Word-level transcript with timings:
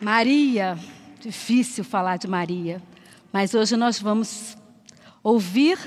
Maria, 0.00 0.78
difícil 1.20 1.84
falar 1.84 2.16
de 2.16 2.26
Maria, 2.26 2.82
mas 3.30 3.52
hoje 3.52 3.76
nós 3.76 4.00
vamos 4.00 4.56
ouvir 5.22 5.78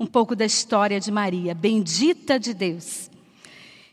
um 0.00 0.06
pouco 0.06 0.34
da 0.34 0.46
história 0.46 0.98
de 0.98 1.12
Maria, 1.12 1.54
bendita 1.54 2.40
de 2.40 2.54
Deus. 2.54 3.10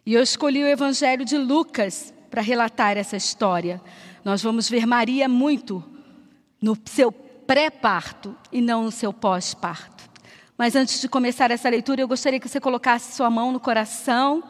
E 0.05 0.13
eu 0.13 0.23
escolhi 0.23 0.63
o 0.63 0.67
Evangelho 0.67 1.25
de 1.25 1.37
Lucas 1.37 2.13
para 2.31 2.41
relatar 2.41 2.95
essa 2.95 3.17
história. 3.17 3.81
Nós 4.23 4.41
vamos 4.41 4.69
ver 4.69 4.85
Maria 4.85 5.27
muito 5.27 5.83
no 6.61 6.77
seu 6.85 7.11
pré-parto 7.11 8.33
e 8.53 8.61
não 8.61 8.85
no 8.85 8.91
seu 8.91 9.11
pós-parto. 9.11 10.09
Mas 10.57 10.73
antes 10.73 11.01
de 11.01 11.09
começar 11.09 11.51
essa 11.51 11.69
leitura, 11.69 11.99
eu 11.99 12.07
gostaria 12.07 12.39
que 12.39 12.47
você 12.47 12.61
colocasse 12.61 13.15
sua 13.15 13.29
mão 13.29 13.51
no 13.51 13.59
coração 13.59 14.41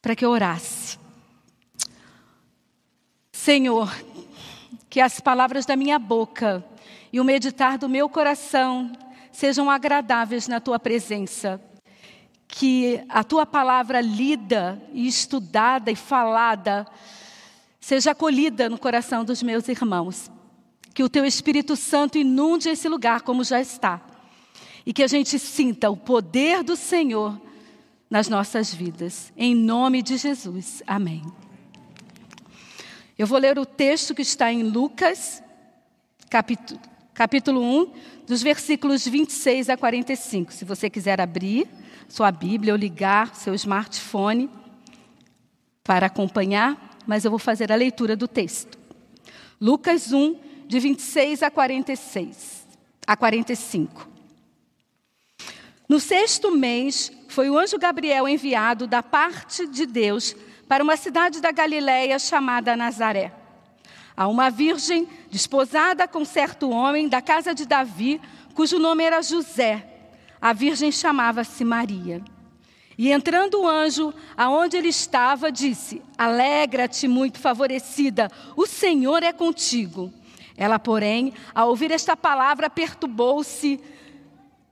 para 0.00 0.14
que 0.14 0.24
eu 0.24 0.30
orasse. 0.30 1.01
Senhor, 3.42 3.92
que 4.88 5.00
as 5.00 5.18
palavras 5.18 5.66
da 5.66 5.74
minha 5.74 5.98
boca 5.98 6.64
e 7.12 7.18
o 7.18 7.24
meditar 7.24 7.76
do 7.76 7.88
meu 7.88 8.08
coração 8.08 8.92
sejam 9.32 9.68
agradáveis 9.68 10.46
na 10.46 10.60
tua 10.60 10.78
presença. 10.78 11.60
Que 12.46 13.02
a 13.08 13.24
tua 13.24 13.44
palavra 13.44 14.00
lida 14.00 14.80
e 14.92 15.08
estudada 15.08 15.90
e 15.90 15.96
falada 15.96 16.86
seja 17.80 18.12
acolhida 18.12 18.68
no 18.68 18.78
coração 18.78 19.24
dos 19.24 19.42
meus 19.42 19.66
irmãos. 19.66 20.30
Que 20.94 21.02
o 21.02 21.08
teu 21.08 21.24
Espírito 21.24 21.74
Santo 21.74 22.18
inunde 22.18 22.68
esse 22.68 22.88
lugar 22.88 23.22
como 23.22 23.42
já 23.42 23.60
está. 23.60 24.00
E 24.86 24.92
que 24.92 25.02
a 25.02 25.08
gente 25.08 25.36
sinta 25.36 25.90
o 25.90 25.96
poder 25.96 26.62
do 26.62 26.76
Senhor 26.76 27.40
nas 28.08 28.28
nossas 28.28 28.72
vidas. 28.72 29.32
Em 29.36 29.52
nome 29.52 30.00
de 30.00 30.16
Jesus. 30.16 30.80
Amém. 30.86 31.24
Eu 33.22 33.26
vou 33.28 33.38
ler 33.38 33.56
o 33.56 33.64
texto 33.64 34.16
que 34.16 34.22
está 34.22 34.52
em 34.52 34.64
Lucas, 34.64 35.40
capítulo, 36.28 36.80
capítulo 37.14 37.62
1, 37.62 37.92
dos 38.26 38.42
versículos 38.42 39.06
26 39.06 39.68
a 39.68 39.76
45. 39.76 40.52
Se 40.52 40.64
você 40.64 40.90
quiser 40.90 41.20
abrir 41.20 41.68
sua 42.08 42.32
Bíblia 42.32 42.72
ou 42.72 42.76
ligar 42.76 43.36
seu 43.36 43.54
smartphone 43.54 44.50
para 45.84 46.06
acompanhar, 46.06 46.98
mas 47.06 47.24
eu 47.24 47.30
vou 47.30 47.38
fazer 47.38 47.70
a 47.70 47.76
leitura 47.76 48.16
do 48.16 48.26
texto. 48.26 48.76
Lucas 49.60 50.12
1, 50.12 50.36
de 50.66 50.80
26 50.80 51.44
a 51.44 51.50
46, 51.52 52.66
a 53.06 53.16
45. 53.16 54.08
No 55.88 56.00
sexto 56.00 56.50
mês, 56.50 57.12
foi 57.28 57.48
o 57.48 57.56
anjo 57.56 57.78
Gabriel 57.78 58.28
enviado 58.28 58.88
da 58.88 59.00
parte 59.00 59.64
de 59.68 59.86
Deus 59.86 60.34
para 60.68 60.82
uma 60.82 60.96
cidade 60.96 61.40
da 61.40 61.50
Galiléia 61.50 62.18
chamada 62.18 62.76
Nazaré. 62.76 63.32
A 64.16 64.28
uma 64.28 64.50
virgem 64.50 65.08
desposada 65.30 66.06
com 66.06 66.24
certo 66.24 66.70
homem 66.70 67.08
da 67.08 67.22
casa 67.22 67.54
de 67.54 67.66
Davi, 67.66 68.20
cujo 68.54 68.78
nome 68.78 69.04
era 69.04 69.22
José. 69.22 69.86
A 70.40 70.52
virgem 70.52 70.92
chamava-se 70.92 71.64
Maria. 71.64 72.22
E 72.98 73.10
entrando 73.10 73.60
o 73.60 73.68
anjo 73.68 74.12
aonde 74.36 74.76
ele 74.76 74.88
estava, 74.88 75.50
disse: 75.50 76.02
Alegra-te, 76.16 77.08
muito 77.08 77.38
favorecida, 77.38 78.30
o 78.56 78.66
Senhor 78.66 79.22
é 79.22 79.32
contigo. 79.32 80.12
Ela, 80.56 80.78
porém, 80.78 81.32
ao 81.54 81.70
ouvir 81.70 81.90
esta 81.90 82.16
palavra, 82.16 82.68
perturbou-se 82.68 83.80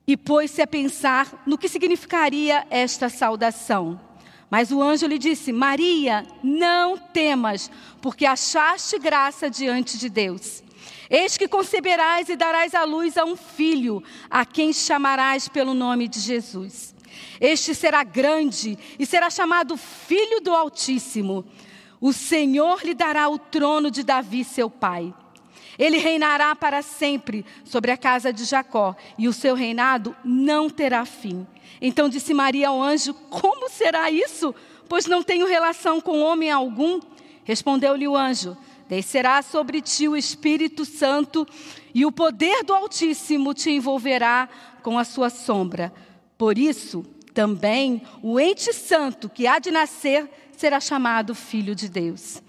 e 0.06 0.16
pôs-se 0.16 0.60
a 0.60 0.66
pensar 0.66 1.42
no 1.46 1.56
que 1.56 1.68
significaria 1.68 2.66
esta 2.68 3.08
saudação. 3.08 4.09
Mas 4.50 4.72
o 4.72 4.82
anjo 4.82 5.06
lhe 5.06 5.18
disse: 5.18 5.52
Maria, 5.52 6.26
não 6.42 6.98
temas, 6.98 7.70
porque 8.02 8.26
achaste 8.26 8.98
graça 8.98 9.48
diante 9.48 9.96
de 9.96 10.08
Deus. 10.08 10.62
Eis 11.08 11.36
que 11.36 11.48
conceberás 11.48 12.28
e 12.28 12.36
darás 12.36 12.74
à 12.74 12.84
luz 12.84 13.16
a 13.16 13.24
um 13.24 13.36
filho, 13.36 14.02
a 14.28 14.44
quem 14.44 14.72
chamarás 14.72 15.48
pelo 15.48 15.74
nome 15.74 16.08
de 16.08 16.20
Jesus. 16.20 16.94
Este 17.40 17.74
será 17.74 18.04
grande 18.04 18.78
e 18.98 19.06
será 19.06 19.30
chamado 19.30 19.76
Filho 19.76 20.40
do 20.40 20.54
Altíssimo. 20.54 21.44
O 22.00 22.12
Senhor 22.12 22.80
lhe 22.84 22.94
dará 22.94 23.28
o 23.28 23.38
trono 23.38 23.90
de 23.90 24.02
Davi, 24.02 24.44
seu 24.44 24.70
pai. 24.70 25.12
Ele 25.80 25.96
reinará 25.96 26.54
para 26.54 26.82
sempre 26.82 27.42
sobre 27.64 27.90
a 27.90 27.96
casa 27.96 28.30
de 28.30 28.44
Jacó, 28.44 28.94
e 29.16 29.26
o 29.26 29.32
seu 29.32 29.54
reinado 29.54 30.14
não 30.22 30.68
terá 30.68 31.06
fim. 31.06 31.46
Então 31.80 32.06
disse 32.06 32.34
Maria 32.34 32.68
ao 32.68 32.82
anjo: 32.82 33.14
Como 33.14 33.70
será 33.70 34.10
isso? 34.10 34.54
Pois 34.86 35.06
não 35.06 35.22
tenho 35.22 35.46
relação 35.46 35.98
com 35.98 36.20
homem 36.20 36.50
algum. 36.50 37.00
Respondeu-lhe 37.44 38.06
o 38.06 38.14
anjo: 38.14 38.54
Descerá 38.90 39.40
sobre 39.40 39.80
ti 39.80 40.06
o 40.06 40.18
Espírito 40.18 40.84
Santo, 40.84 41.48
e 41.94 42.04
o 42.04 42.12
poder 42.12 42.62
do 42.62 42.74
Altíssimo 42.74 43.54
te 43.54 43.70
envolverá 43.70 44.50
com 44.82 44.98
a 44.98 45.04
sua 45.04 45.30
sombra. 45.30 45.90
Por 46.36 46.58
isso, 46.58 47.06
também 47.32 48.02
o 48.22 48.38
ente 48.38 48.70
santo 48.74 49.30
que 49.30 49.46
há 49.46 49.58
de 49.58 49.70
nascer 49.70 50.28
será 50.58 50.78
chamado 50.78 51.34
Filho 51.34 51.74
de 51.74 51.88
Deus. 51.88 52.42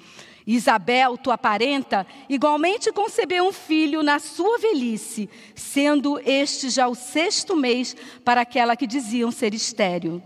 Isabel, 0.45 1.17
tua 1.17 1.37
parenta, 1.37 2.05
igualmente 2.27 2.91
concebeu 2.91 3.45
um 3.47 3.51
filho 3.51 4.01
na 4.01 4.19
sua 4.19 4.57
velhice, 4.57 5.29
sendo 5.55 6.19
este 6.25 6.69
já 6.69 6.87
o 6.87 6.95
sexto 6.95 7.55
mês 7.55 7.95
para 8.25 8.41
aquela 8.41 8.75
que 8.75 8.87
diziam 8.87 9.31
ser 9.31 9.53
estéril. 9.53 10.21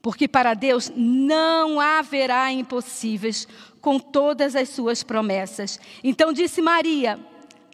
Porque 0.00 0.26
para 0.26 0.54
Deus 0.54 0.90
não 0.96 1.78
haverá 1.78 2.50
impossíveis 2.50 3.46
com 3.80 3.98
todas 3.98 4.56
as 4.56 4.68
suas 4.68 5.02
promessas. 5.02 5.78
Então 6.02 6.32
disse 6.32 6.60
Maria: 6.60 7.20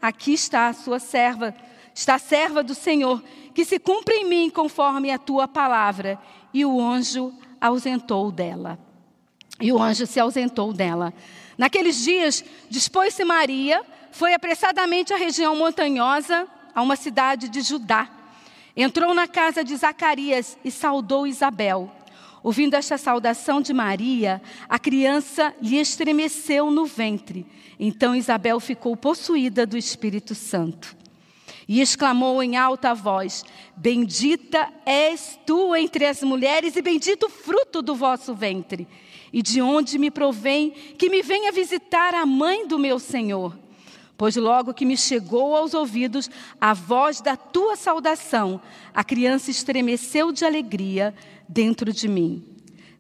Aqui 0.01 0.35
está 0.35 0.69
a 0.69 0.75
sua 0.75 0.99
serva, 0.99 1.55
está 1.95 2.17
a 2.17 2.19
serva 2.19 2.63
do 2.63 2.75
Senhor, 2.75 3.23
que 3.55 3.65
se 3.65 3.79
cumpra 3.79 4.15
em 4.15 4.25
mim 4.25 4.51
conforme 4.51 5.11
a 5.11 5.19
tua 5.19 5.49
palavra. 5.49 6.19
E 6.53 6.65
o 6.65 6.81
anjo 6.81 7.33
ausentou 7.61 8.31
dela. 8.31 8.88
E 9.61 9.73
o 9.73 9.81
anjo 9.81 10.07
se 10.07 10.21
ausentou 10.21 10.73
dela. 10.73 11.13
Naqueles 11.57 12.03
dias, 12.03 12.45
dispôs-se 12.71 13.25
Maria, 13.25 13.83
foi 14.13 14.33
apressadamente 14.33 15.13
à 15.13 15.17
região 15.17 15.57
montanhosa, 15.57 16.47
a 16.75 16.83
uma 16.83 16.97
cidade 16.97 17.49
de 17.49 17.61
Judá. 17.61 18.09
Entrou 18.77 19.13
na 19.13 19.27
casa 19.27 19.65
de 19.65 19.75
Zacarias 19.77 20.57
e 20.65 20.71
saudou 20.71 21.27
Isabel. 21.27 21.91
Ouvindo 22.43 22.75
esta 22.75 22.97
saudação 22.97 23.61
de 23.61 23.73
Maria, 23.73 24.41
a 24.69 24.79
criança 24.79 25.53
lhe 25.61 25.77
estremeceu 25.77 26.71
no 26.71 26.87
ventre. 26.87 27.45
Então 27.81 28.15
Isabel 28.15 28.61
ficou 28.61 28.97
possuída 28.97 29.67
do 29.67 29.77
Espírito 29.77 30.35
Santo. 30.35 30.97
E 31.67 31.81
exclamou 31.81 32.43
em 32.43 32.57
alta 32.57 32.95
voz: 32.95 33.45
Bendita 33.77 34.69
és 34.87 35.39
tu 35.45 35.75
entre 35.75 36.07
as 36.07 36.23
mulheres, 36.23 36.77
e 36.77 36.83
bendito 36.83 37.27
o 37.27 37.29
fruto 37.29 37.83
do 37.83 37.95
vosso 37.95 38.33
ventre. 38.35 38.87
E 39.33 39.43
de 39.43 39.61
onde 39.61 39.99
me 39.99 40.11
provém 40.11 40.71
que 40.71 41.09
me 41.09 41.23
venha 41.23 41.53
visitar 41.53 42.15
a 42.15 42.25
mãe 42.25 42.67
do 42.67 42.79
meu 42.79 42.99
Senhor? 42.99 43.59
Pois 44.17 44.35
logo 44.35 44.75
que 44.75 44.85
me 44.85 44.97
chegou 44.97 45.55
aos 45.55 45.75
ouvidos 45.75 46.29
a 46.61 46.75
voz 46.75 47.21
da 47.21 47.37
tua 47.37 47.77
saudação, 47.77 48.61
a 48.93 49.05
criança 49.05 49.51
estremeceu 49.51 50.33
de 50.33 50.45
alegria 50.45 51.15
dentro 51.49 51.93
de 51.93 52.09
mim. 52.09 52.45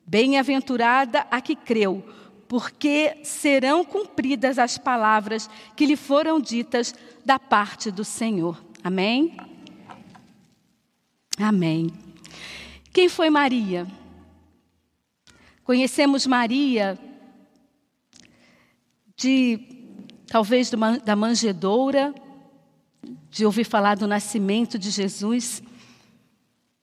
Bem-aventurada 0.07 1.27
a 1.29 1.41
que 1.41 1.57
creu, 1.57 2.05
porque 2.47 3.19
serão 3.25 3.85
cumpridas 3.85 4.61
as 4.61 4.79
palavras 4.79 5.51
que 5.75 5.87
lhe 5.87 5.97
foram 5.97 6.41
ditas 6.41 6.95
da 7.25 7.39
parte 7.39 7.91
do 7.91 8.05
Senhor. 8.05 8.63
Amém? 8.83 9.37
Amém. 11.37 11.93
Quem 12.93 13.09
foi 13.09 13.29
Maria? 13.29 13.87
Conhecemos 15.69 16.27
Maria 16.27 16.99
de 19.15 19.61
talvez 20.27 20.71
da 21.05 21.15
manjedoura, 21.15 22.15
de 23.29 23.45
ouvir 23.45 23.65
falar 23.65 23.95
do 23.95 24.07
nascimento 24.07 24.79
de 24.79 24.89
Jesus, 24.89 25.63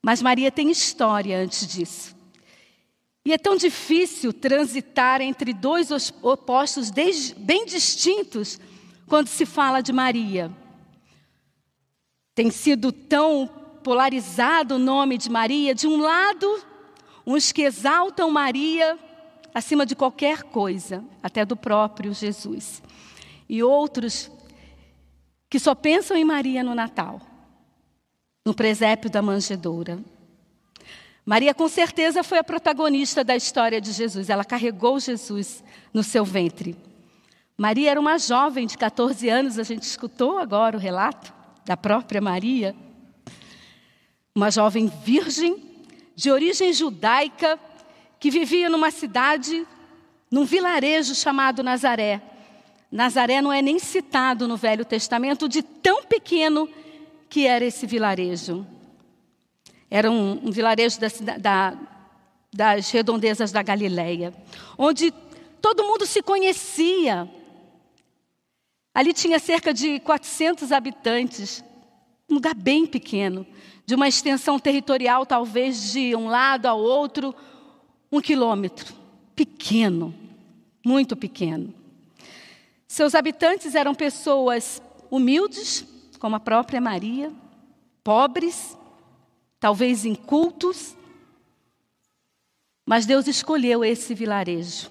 mas 0.03 0.21
Maria 0.21 0.51
tem 0.51 0.69
história 0.69 1.41
antes 1.41 1.65
disso. 1.65 2.15
E 3.25 3.33
é 3.33 3.39
tão 3.39 3.57
difícil 3.57 4.31
transitar 4.31 5.19
entre 5.19 5.51
dois 5.51 5.89
opostos 6.21 6.91
bem 6.91 7.65
distintos 7.65 8.59
quando 9.07 9.29
se 9.29 9.47
fala 9.47 9.81
de 9.81 9.91
Maria. 9.91 10.51
Tem 12.35 12.51
sido 12.51 12.91
tão 12.91 13.49
polarizado 13.83 14.75
o 14.75 14.79
nome 14.79 15.17
de 15.17 15.27
Maria. 15.27 15.73
De 15.73 15.87
um 15.87 15.97
lado, 15.97 16.63
uns 17.25 17.51
que 17.51 17.63
exaltam 17.63 18.29
Maria 18.29 18.97
acima 19.53 19.85
de 19.85 19.95
qualquer 19.95 20.43
coisa, 20.43 21.03
até 21.23 21.45
do 21.45 21.55
próprio 21.55 22.13
Jesus. 22.13 22.83
E 23.47 23.63
outros 23.63 24.29
que 25.49 25.59
só 25.59 25.73
pensam 25.73 26.17
em 26.17 26.25
Maria 26.25 26.63
no 26.63 26.75
Natal, 26.75 27.21
no 28.45 28.53
presépio 28.53 29.09
da 29.09 29.21
manjedoura. 29.21 29.99
Maria, 31.25 31.53
com 31.53 31.67
certeza, 31.67 32.23
foi 32.23 32.37
a 32.37 32.43
protagonista 32.43 33.23
da 33.23 33.35
história 33.35 33.81
de 33.81 33.91
Jesus. 33.91 34.29
Ela 34.29 34.45
carregou 34.45 34.99
Jesus 34.99 35.63
no 35.93 36.03
seu 36.03 36.23
ventre. 36.23 36.75
Maria 37.57 37.91
era 37.91 37.99
uma 37.99 38.19
jovem 38.19 38.67
de 38.67 38.77
14 38.77 39.29
anos, 39.29 39.57
a 39.57 39.63
gente 39.63 39.83
escutou 39.83 40.37
agora 40.37 40.75
o 40.75 40.79
relato 40.79 41.33
da 41.65 41.77
própria 41.77 42.21
Maria. 42.21 42.75
Uma 44.35 44.51
jovem 44.51 44.91
virgem, 45.03 45.74
de 46.15 46.31
origem 46.31 46.71
judaica, 46.71 47.59
que 48.19 48.31
vivia 48.31 48.69
numa 48.69 48.89
cidade, 48.89 49.67
num 50.31 50.45
vilarejo 50.45 51.13
chamado 51.13 51.61
Nazaré. 51.61 52.21
Nazaré 52.91 53.41
não 53.41 53.51
é 53.51 53.61
nem 53.61 53.77
citado 53.77 54.47
no 54.47 54.55
Velho 54.55 54.85
Testamento, 54.85 55.49
de 55.49 55.61
tão 55.61 56.03
pequeno 56.03 56.69
que 57.29 57.45
era 57.45 57.65
esse 57.65 57.85
vilarejo. 57.85 58.65
Era 59.91 60.09
um, 60.09 60.47
um 60.47 60.51
vilarejo 60.51 60.97
da, 60.99 61.37
da, 61.37 61.77
das 62.53 62.89
redondezas 62.89 63.51
da 63.51 63.61
Galileia, 63.61 64.33
onde 64.77 65.13
todo 65.61 65.83
mundo 65.83 66.05
se 66.05 66.21
conhecia. 66.21 67.29
Ali 68.93 69.11
tinha 69.11 69.39
cerca 69.39 69.73
de 69.73 69.99
400 69.99 70.71
habitantes, 70.71 71.63
um 72.29 72.35
lugar 72.35 72.55
bem 72.55 72.85
pequeno, 72.85 73.45
de 73.85 73.95
uma 73.95 74.07
extensão 74.07 74.59
territorial 74.59 75.25
talvez 75.25 75.91
de 75.91 76.15
um 76.15 76.27
lado 76.27 76.65
ao 76.65 76.79
outro, 76.79 77.35
um 78.11 78.19
quilômetro. 78.19 78.93
Pequeno, 79.35 80.13
muito 80.83 81.15
pequeno. 81.15 81.73
Seus 82.87 83.13
habitantes 83.13 83.75
eram 83.75 83.93
pessoas 83.93 84.81
humildes, 85.11 85.85
como 86.19 86.35
a 86.35 86.39
própria 86.39 86.81
Maria, 86.81 87.31
pobres, 88.03 88.77
talvez 89.59 90.05
incultos, 90.05 90.95
mas 92.85 93.05
Deus 93.05 93.27
escolheu 93.27 93.83
esse 93.83 94.13
vilarejo 94.13 94.89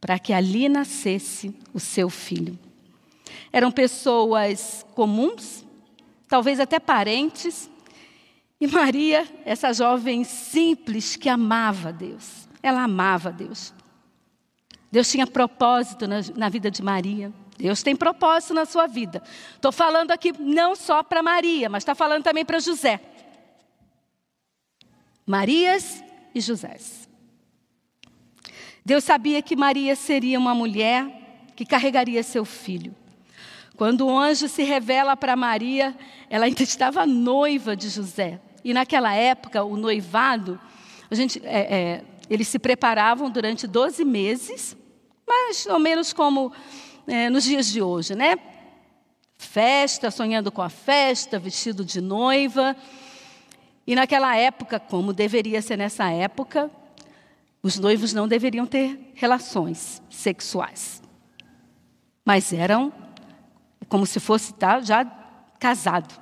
para 0.00 0.18
que 0.18 0.32
ali 0.32 0.68
nascesse 0.68 1.54
o 1.74 1.80
seu 1.80 2.08
filho. 2.08 2.56
Eram 3.52 3.72
pessoas 3.72 4.86
comuns, 4.94 5.64
talvez 6.28 6.60
até 6.60 6.78
parentes, 6.78 7.68
e 8.60 8.66
Maria, 8.66 9.26
essa 9.44 9.72
jovem 9.72 10.24
simples 10.24 11.14
que 11.14 11.28
amava 11.28 11.92
Deus, 11.92 12.48
ela 12.62 12.82
amava 12.82 13.30
Deus. 13.30 13.74
Deus 14.90 15.10
tinha 15.10 15.26
propósito 15.26 16.06
na, 16.06 16.20
na 16.34 16.48
vida 16.48 16.70
de 16.70 16.82
Maria. 16.82 17.32
Deus 17.58 17.82
tem 17.82 17.94
propósito 17.94 18.54
na 18.54 18.64
sua 18.64 18.86
vida. 18.86 19.22
Estou 19.54 19.72
falando 19.72 20.10
aqui 20.10 20.32
não 20.38 20.74
só 20.74 21.02
para 21.02 21.22
Maria, 21.22 21.68
mas 21.68 21.82
está 21.82 21.94
falando 21.94 22.22
também 22.22 22.44
para 22.44 22.58
José. 22.58 23.00
Marias 25.26 26.02
e 26.34 26.40
Josés. 26.40 27.08
Deus 28.84 29.04
sabia 29.04 29.42
que 29.42 29.56
Maria 29.56 29.96
seria 29.96 30.38
uma 30.38 30.54
mulher 30.54 31.50
que 31.56 31.66
carregaria 31.66 32.22
seu 32.22 32.44
filho. 32.44 32.94
Quando 33.76 34.06
o 34.06 34.18
anjo 34.18 34.48
se 34.48 34.62
revela 34.62 35.16
para 35.16 35.36
Maria, 35.36 35.96
ela 36.30 36.46
ainda 36.46 36.62
estava 36.64 37.04
noiva 37.04 37.76
de 37.76 37.88
José. 37.88 38.40
E 38.66 38.74
naquela 38.74 39.14
época, 39.14 39.62
o 39.62 39.76
noivado, 39.76 40.58
a 41.08 41.14
gente, 41.14 41.40
é, 41.44 41.60
é, 41.72 42.04
eles 42.28 42.48
se 42.48 42.58
preparavam 42.58 43.30
durante 43.30 43.64
12 43.64 44.04
meses, 44.04 44.76
mais 45.24 45.66
ou 45.66 45.78
menos 45.78 46.12
como 46.12 46.52
é, 47.06 47.30
nos 47.30 47.44
dias 47.44 47.68
de 47.68 47.80
hoje, 47.80 48.16
né? 48.16 48.36
Festa, 49.38 50.10
sonhando 50.10 50.50
com 50.50 50.62
a 50.62 50.68
festa, 50.68 51.38
vestido 51.38 51.84
de 51.84 52.00
noiva. 52.00 52.74
E 53.86 53.94
naquela 53.94 54.34
época, 54.36 54.80
como 54.80 55.12
deveria 55.12 55.62
ser 55.62 55.76
nessa 55.76 56.10
época, 56.10 56.68
os 57.62 57.78
noivos 57.78 58.12
não 58.12 58.26
deveriam 58.26 58.66
ter 58.66 59.12
relações 59.14 60.02
sexuais. 60.10 61.00
Mas 62.24 62.52
eram 62.52 62.92
como 63.88 64.04
se 64.06 64.18
fosse 64.18 64.52
tá, 64.52 64.80
já 64.80 65.04
casado. 65.60 66.20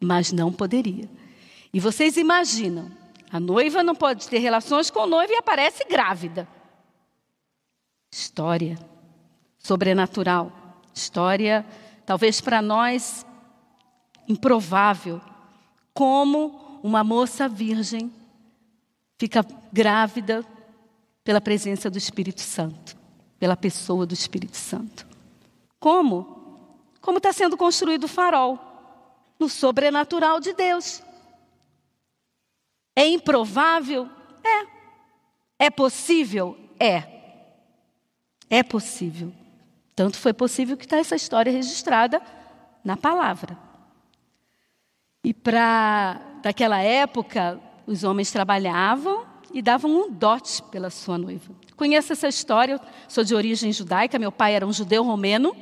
Mas 0.00 0.32
não 0.32 0.50
poderia. 0.50 1.22
E 1.74 1.80
vocês 1.80 2.16
imaginam, 2.16 2.88
a 3.32 3.40
noiva 3.40 3.82
não 3.82 3.96
pode 3.96 4.28
ter 4.28 4.38
relações 4.38 4.92
com 4.92 5.00
o 5.00 5.06
noivo 5.08 5.32
e 5.32 5.36
aparece 5.36 5.84
grávida. 5.84 6.46
História 8.12 8.78
sobrenatural. 9.58 10.52
História, 10.94 11.66
talvez 12.06 12.40
para 12.40 12.62
nós, 12.62 13.26
improvável. 14.28 15.20
Como 15.92 16.78
uma 16.80 17.02
moça 17.02 17.48
virgem 17.48 18.12
fica 19.18 19.44
grávida 19.72 20.44
pela 21.24 21.40
presença 21.40 21.90
do 21.90 21.98
Espírito 21.98 22.40
Santo, 22.40 22.96
pela 23.36 23.56
pessoa 23.56 24.06
do 24.06 24.14
Espírito 24.14 24.56
Santo. 24.56 25.04
Como? 25.80 26.78
Como 27.00 27.18
está 27.18 27.32
sendo 27.32 27.56
construído 27.56 28.04
o 28.04 28.08
farol? 28.08 28.60
No 29.40 29.48
sobrenatural 29.48 30.38
de 30.38 30.52
Deus. 30.52 31.02
É 32.94 33.06
improvável? 33.06 34.08
É. 34.42 34.66
É 35.66 35.70
possível? 35.70 36.56
É. 36.78 37.04
É 38.48 38.62
possível. 38.62 39.32
Tanto 39.96 40.16
foi 40.18 40.32
possível 40.32 40.76
que 40.76 40.84
está 40.84 40.96
essa 40.98 41.16
história 41.16 41.52
registrada 41.52 42.20
na 42.84 42.96
palavra. 42.96 43.58
E 45.22 45.32
para 45.32 46.20
daquela 46.42 46.78
época, 46.80 47.60
os 47.86 48.04
homens 48.04 48.30
trabalhavam 48.30 49.24
e 49.52 49.62
davam 49.62 49.90
um 49.90 50.10
dote 50.10 50.62
pela 50.64 50.90
sua 50.90 51.16
noiva. 51.16 51.54
Conheço 51.76 52.12
essa 52.12 52.28
história, 52.28 52.80
sou 53.08 53.24
de 53.24 53.34
origem 53.34 53.72
judaica, 53.72 54.18
meu 54.18 54.32
pai 54.32 54.54
era 54.54 54.66
um 54.66 54.72
judeu 54.72 55.02
romeno. 55.04 55.56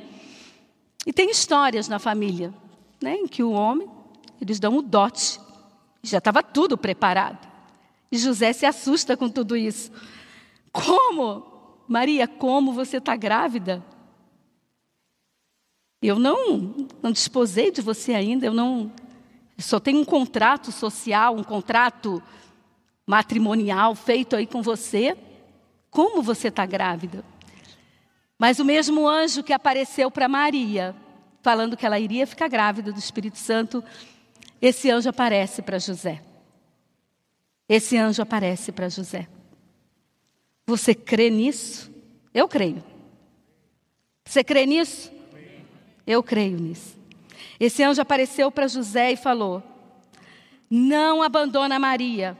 E 1.05 1.13
tem 1.13 1.29
histórias 1.29 1.87
na 1.87 1.99
família 1.99 2.53
né, 3.01 3.15
em 3.15 3.27
que 3.27 3.43
o 3.43 3.51
homem, 3.51 3.87
eles 4.41 4.59
dão 4.59 4.77
o 4.77 4.81
dote. 4.81 5.39
Já 6.03 6.17
estava 6.17 6.43
tudo 6.43 6.77
preparado. 6.77 7.47
E 8.11 8.17
José 8.17 8.51
se 8.53 8.65
assusta 8.65 9.17
com 9.17 9.29
tudo 9.29 9.55
isso. 9.55 9.91
Como? 10.71 11.45
Maria, 11.87 12.27
como 12.27 12.73
você 12.73 12.97
está 12.97 13.15
grávida? 13.15 13.83
Eu 16.01 16.19
não, 16.19 16.87
não 17.01 17.11
desposei 17.11 17.71
de 17.71 17.81
você 17.81 18.13
ainda, 18.13 18.45
eu 18.45 18.53
não 18.53 18.91
só 19.57 19.79
tem 19.79 19.95
um 19.95 20.03
contrato 20.03 20.71
social, 20.71 21.35
um 21.35 21.43
contrato 21.43 22.21
matrimonial 23.07 23.95
feito 23.95 24.35
aí 24.35 24.45
com 24.45 24.61
você. 24.61 25.17
Como 25.89 26.21
você 26.21 26.49
está 26.49 26.65
grávida? 26.65 27.23
Mas 28.37 28.59
o 28.59 28.65
mesmo 28.65 29.07
anjo 29.07 29.43
que 29.43 29.53
apareceu 29.53 30.11
para 30.11 30.27
Maria, 30.27 30.95
falando 31.41 31.77
que 31.77 31.85
ela 31.85 31.99
iria 31.99 32.27
ficar 32.27 32.47
grávida 32.47 32.91
do 32.91 32.99
Espírito 32.99 33.37
Santo, 33.37 33.83
esse 34.65 34.89
anjo 34.89 35.09
aparece 35.09 35.61
para 35.61 35.77
José. 35.77 36.23
Esse 37.67 37.97
anjo 37.97 38.21
aparece 38.21 38.71
para 38.71 38.87
José. 38.87 39.27
Você 40.65 40.95
crê 40.95 41.29
nisso? 41.29 41.91
Eu 42.33 42.47
creio. 42.47 42.81
Você 44.23 44.41
crê 44.41 44.65
nisso? 44.65 45.11
Eu 46.07 46.23
creio 46.23 46.57
nisso. 46.57 46.97
Esse 47.59 47.83
anjo 47.83 48.01
apareceu 48.01 48.49
para 48.49 48.69
José 48.69 49.11
e 49.11 49.17
falou: 49.17 49.61
Não 50.69 51.21
abandona 51.21 51.77
Maria. 51.77 52.37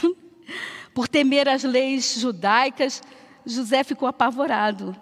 Por 0.94 1.06
temer 1.06 1.46
as 1.46 1.62
leis 1.62 2.14
judaicas, 2.14 3.02
José 3.44 3.84
ficou 3.84 4.08
apavorado. 4.08 4.96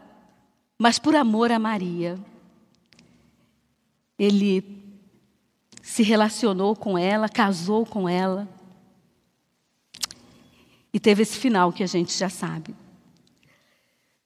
Mas 0.76 0.98
por 0.98 1.14
amor 1.14 1.52
a 1.52 1.58
Maria, 1.60 2.18
ele 4.18 4.81
se 5.92 6.02
relacionou 6.02 6.74
com 6.74 6.98
ela, 6.98 7.28
casou 7.28 7.86
com 7.86 8.08
ela. 8.08 8.48
E 10.92 11.00
teve 11.00 11.22
esse 11.22 11.38
final 11.38 11.72
que 11.72 11.82
a 11.82 11.86
gente 11.86 12.16
já 12.16 12.28
sabe. 12.28 12.74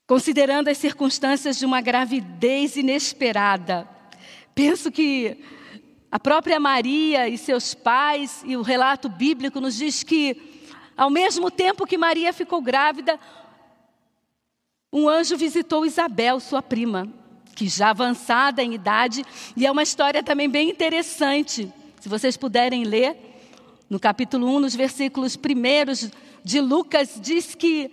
Considerando 0.05 0.69
as 0.69 0.77
circunstâncias 0.77 1.57
de 1.57 1.65
uma 1.65 1.81
gravidez 1.81 2.75
inesperada, 2.75 3.87
Penso 4.57 4.91
que 4.91 5.37
a 6.11 6.19
própria 6.19 6.59
Maria 6.59 7.29
e 7.29 7.37
seus 7.37 7.75
pais, 7.75 8.41
e 8.43 8.57
o 8.57 8.63
relato 8.63 9.07
bíblico 9.07 9.61
nos 9.61 9.75
diz 9.75 10.01
que, 10.01 10.65
ao 10.97 11.11
mesmo 11.11 11.51
tempo 11.51 11.85
que 11.85 11.95
Maria 11.95 12.33
ficou 12.33 12.59
grávida, 12.59 13.19
um 14.91 15.07
anjo 15.07 15.37
visitou 15.37 15.85
Isabel, 15.85 16.39
sua 16.39 16.59
prima, 16.59 17.07
que 17.57 17.67
já 17.67 17.89
avançada 17.89 18.63
em 18.63 18.75
idade, 18.75 19.25
e 19.55 19.65
é 19.65 19.71
uma 19.71 19.81
história 19.81 20.21
também 20.21 20.47
bem 20.47 20.69
interessante. 20.69 21.73
Se 21.99 22.07
vocês 22.07 22.37
puderem 22.37 22.83
ler, 22.83 23.17
no 23.89 23.99
capítulo 23.99 24.45
1, 24.57 24.59
nos 24.59 24.75
versículos 24.75 25.35
primeiros 25.35 26.11
de 26.43 26.61
Lucas, 26.61 27.19
diz 27.19 27.55
que 27.55 27.89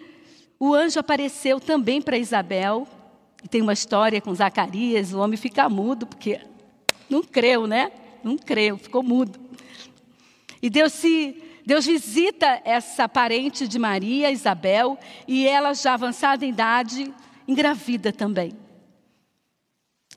o 0.60 0.74
anjo 0.74 1.00
apareceu 1.00 1.58
também 1.58 2.02
para 2.02 2.18
Isabel. 2.18 2.86
E 3.42 3.48
tem 3.48 3.62
uma 3.62 3.72
história 3.72 4.20
com 4.20 4.34
Zacarias, 4.34 5.14
o 5.14 5.18
homem 5.18 5.38
fica 5.38 5.66
mudo, 5.66 6.06
porque 6.06 6.42
não 7.08 7.22
creu, 7.22 7.66
né? 7.66 7.90
Não 8.22 8.36
creu, 8.36 8.76
ficou 8.76 9.02
mudo. 9.02 9.40
E 10.60 10.68
Deus 10.68 10.92
se 10.92 11.42
Deus 11.64 11.86
visita 11.86 12.60
essa 12.66 13.08
parente 13.08 13.66
de 13.66 13.78
Maria, 13.78 14.30
Isabel, 14.30 14.98
e 15.26 15.48
ela 15.48 15.72
já 15.72 15.94
avançada 15.94 16.44
em 16.44 16.50
idade, 16.50 17.10
engravida 17.48 18.12
também. 18.12 18.63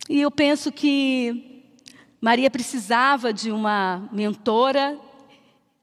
E 0.09 0.21
eu 0.21 0.31
penso 0.31 0.71
que 0.71 1.65
Maria 2.21 2.49
precisava 2.49 3.33
de 3.33 3.51
uma 3.51 4.07
mentora 4.11 4.97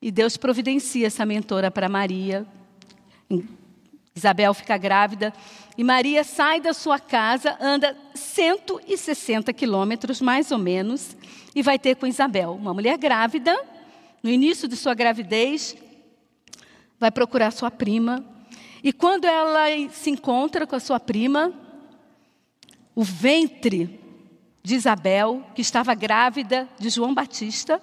e 0.00 0.10
Deus 0.10 0.38
providencia 0.38 1.06
essa 1.06 1.26
mentora 1.26 1.70
para 1.70 1.90
Maria. 1.90 2.46
Isabel 4.16 4.54
fica 4.54 4.78
grávida 4.78 5.30
e 5.76 5.84
Maria 5.84 6.24
sai 6.24 6.58
da 6.58 6.72
sua 6.72 6.98
casa, 6.98 7.58
anda 7.60 7.94
160 8.14 9.52
quilômetros, 9.52 10.22
mais 10.22 10.50
ou 10.50 10.58
menos, 10.58 11.16
e 11.54 11.62
vai 11.62 11.78
ter 11.78 11.96
com 11.96 12.06
Isabel, 12.06 12.52
uma 12.52 12.72
mulher 12.72 12.96
grávida, 12.96 13.54
no 14.22 14.30
início 14.30 14.66
de 14.66 14.76
sua 14.76 14.94
gravidez, 14.94 15.76
vai 16.98 17.10
procurar 17.10 17.50
sua 17.50 17.70
prima. 17.70 18.24
E 18.82 18.92
quando 18.92 19.26
ela 19.26 19.66
se 19.90 20.08
encontra 20.08 20.66
com 20.66 20.76
a 20.76 20.80
sua 20.80 20.98
prima, 20.98 21.52
o 22.94 23.02
ventre 23.02 24.03
de 24.64 24.74
Isabel, 24.74 25.44
que 25.54 25.60
estava 25.60 25.94
grávida 25.94 26.66
de 26.78 26.88
João 26.88 27.12
Batista, 27.12 27.80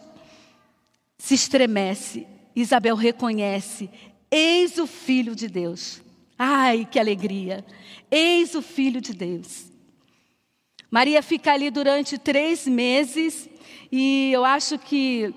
se 1.15 1.35
estremece. 1.35 2.27
Isabel 2.55 2.95
reconhece: 2.95 3.87
Eis 4.31 4.79
o 4.79 4.87
Filho 4.87 5.35
de 5.35 5.47
Deus. 5.47 6.01
Ai, 6.37 6.87
que 6.89 6.99
alegria! 6.99 7.63
Eis 8.09 8.55
o 8.55 8.63
Filho 8.63 8.99
de 8.99 9.13
Deus. 9.13 9.71
Maria 10.89 11.21
fica 11.21 11.53
ali 11.53 11.69
durante 11.69 12.17
três 12.17 12.67
meses 12.67 13.47
e 13.91 14.31
eu 14.33 14.43
acho 14.43 14.79
que 14.79 15.33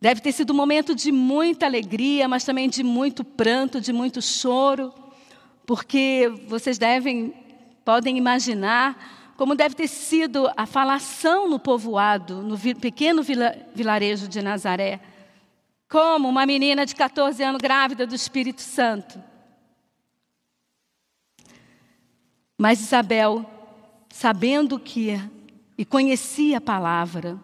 deve 0.00 0.20
ter 0.20 0.32
sido 0.32 0.52
um 0.52 0.56
momento 0.56 0.96
de 0.96 1.12
muita 1.12 1.64
alegria, 1.64 2.26
mas 2.26 2.44
também 2.44 2.68
de 2.68 2.82
muito 2.82 3.22
pranto, 3.22 3.80
de 3.80 3.92
muito 3.92 4.20
choro, 4.20 4.92
porque 5.64 6.30
vocês 6.48 6.76
devem, 6.76 7.32
podem 7.84 8.18
imaginar 8.18 9.19
como 9.40 9.54
deve 9.54 9.74
ter 9.74 9.88
sido 9.88 10.50
a 10.54 10.66
falação 10.66 11.48
no 11.48 11.58
povoado, 11.58 12.42
no 12.42 12.58
pequeno 12.58 13.22
vilarejo 13.74 14.28
de 14.28 14.42
Nazaré. 14.42 15.00
Como 15.88 16.28
uma 16.28 16.44
menina 16.44 16.84
de 16.84 16.94
14 16.94 17.42
anos 17.42 17.58
grávida 17.58 18.06
do 18.06 18.14
Espírito 18.14 18.60
Santo. 18.60 19.18
Mas 22.58 22.82
Isabel, 22.82 23.50
sabendo 24.10 24.78
que 24.78 25.18
e 25.78 25.86
conhecia 25.86 26.58
a 26.58 26.60
palavra, 26.60 27.38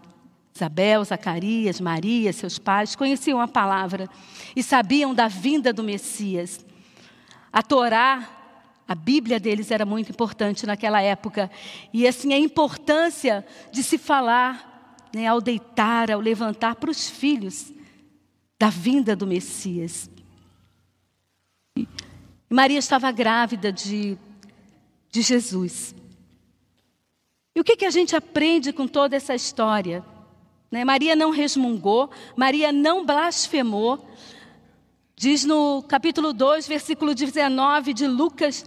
Isabel, 0.55 1.03
Zacarias, 1.03 1.81
Maria, 1.81 2.31
seus 2.31 2.59
pais 2.59 2.95
conheciam 2.95 3.41
a 3.41 3.49
palavra 3.49 4.07
e 4.55 4.63
sabiam 4.63 5.15
da 5.15 5.29
vinda 5.29 5.73
do 5.73 5.83
Messias. 5.83 6.63
A 7.51 7.63
Torá, 7.63 8.36
a 8.87 8.95
Bíblia 8.95 9.41
deles 9.41 9.71
era 9.71 9.85
muito 9.85 10.11
importante 10.11 10.67
naquela 10.67 11.01
época. 11.01 11.51
E 11.93 12.07
assim, 12.07 12.33
a 12.33 12.39
importância 12.39 13.45
de 13.73 13.83
se 13.83 13.99
falar 13.99 15.07
né, 15.15 15.27
ao 15.27 15.41
deitar, 15.41 16.11
ao 16.11 16.21
levantar 16.21 16.77
para 16.77 16.91
os 16.91 17.09
filhos 17.09 17.73
da 18.59 18.71
vinda 18.71 19.17
do 19.17 19.27
Messias. 19.27 20.11
Maria 22.49 22.79
estava 22.79 23.11
grávida 23.11 23.73
de 23.73 24.17
de 25.17 25.23
Jesus. 25.23 25.95
E 27.55 27.61
o 27.61 27.65
que, 27.65 27.77
que 27.77 27.87
a 27.87 27.91
gente 27.91 28.15
aprende 28.15 28.73
com 28.73 28.87
toda 28.87 29.17
essa 29.17 29.35
história? 29.35 30.05
Né? 30.71 30.85
Maria 30.85 31.17
não 31.17 31.31
resmungou, 31.31 32.11
Maria 32.37 32.71
não 32.71 33.07
blasfemou. 33.07 34.07
Diz 35.17 35.45
no 35.45 35.83
capítulo 35.89 36.35
2, 36.35 36.69
versículo 36.69 37.15
19 37.15 37.95
de 37.95 38.07
Lucas: 38.07 38.67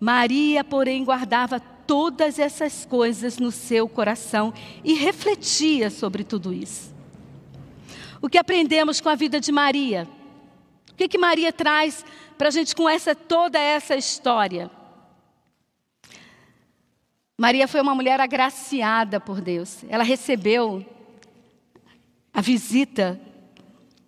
Maria, 0.00 0.64
porém, 0.64 1.04
guardava 1.04 1.60
todas 1.60 2.38
essas 2.38 2.86
coisas 2.86 3.36
no 3.36 3.52
seu 3.52 3.86
coração 3.86 4.54
e 4.82 4.94
refletia 4.94 5.90
sobre 5.90 6.24
tudo 6.24 6.54
isso. 6.54 6.94
O 8.22 8.28
que 8.28 8.38
aprendemos 8.38 9.00
com 9.00 9.10
a 9.10 9.14
vida 9.14 9.38
de 9.38 9.52
Maria? 9.52 10.08
O 10.90 10.94
que, 10.94 11.06
que 11.06 11.18
Maria 11.18 11.52
traz 11.52 12.04
para 12.38 12.48
a 12.48 12.50
gente 12.50 12.74
com 12.74 12.88
essa, 12.88 13.14
toda 13.14 13.58
essa 13.58 13.94
história? 13.94 14.70
Maria 17.36 17.66
foi 17.66 17.80
uma 17.80 17.94
mulher 17.94 18.20
agraciada 18.20 19.18
por 19.18 19.40
Deus. 19.40 19.84
Ela 19.88 20.04
recebeu 20.04 20.84
a 22.32 22.40
visita 22.40 23.20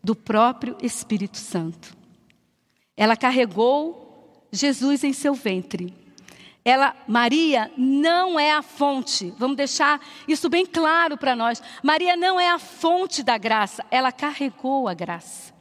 do 0.02 0.14
próprio 0.14 0.76
Espírito 0.82 1.38
Santo. 1.38 1.96
Ela 2.96 3.16
carregou 3.16 4.01
Jesus 4.52 5.02
em 5.02 5.12
seu 5.12 5.35
ventre. 5.35 5.94
Ela, 6.64 6.94
Maria 7.09 7.73
não 7.76 8.38
é 8.38 8.52
a 8.52 8.62
fonte. 8.62 9.35
Vamos 9.37 9.56
deixar 9.56 10.00
isso 10.28 10.49
bem 10.49 10.64
claro 10.64 11.16
para 11.16 11.35
nós. 11.35 11.61
Maria 11.82 12.16
não 12.16 12.38
é 12.38 12.50
a 12.50 12.59
fonte 12.59 13.23
da 13.23 13.37
graça, 13.37 13.85
ela 13.90 14.12
carregou 14.12 14.87
a 14.87 14.94
graça. 14.94 15.52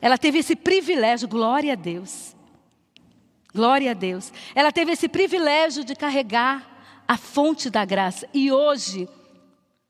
Ela 0.00 0.16
teve 0.16 0.38
esse 0.38 0.54
privilégio, 0.54 1.28
glória 1.28 1.72
a 1.72 1.76
Deus. 1.76 2.34
Glória 3.54 3.90
a 3.90 3.94
Deus. 3.94 4.32
Ela 4.54 4.70
teve 4.70 4.92
esse 4.92 5.08
privilégio 5.08 5.82
de 5.84 5.94
carregar 5.94 6.76
a 7.08 7.16
fonte 7.16 7.70
da 7.70 7.84
graça. 7.84 8.28
E 8.32 8.52
hoje 8.52 9.08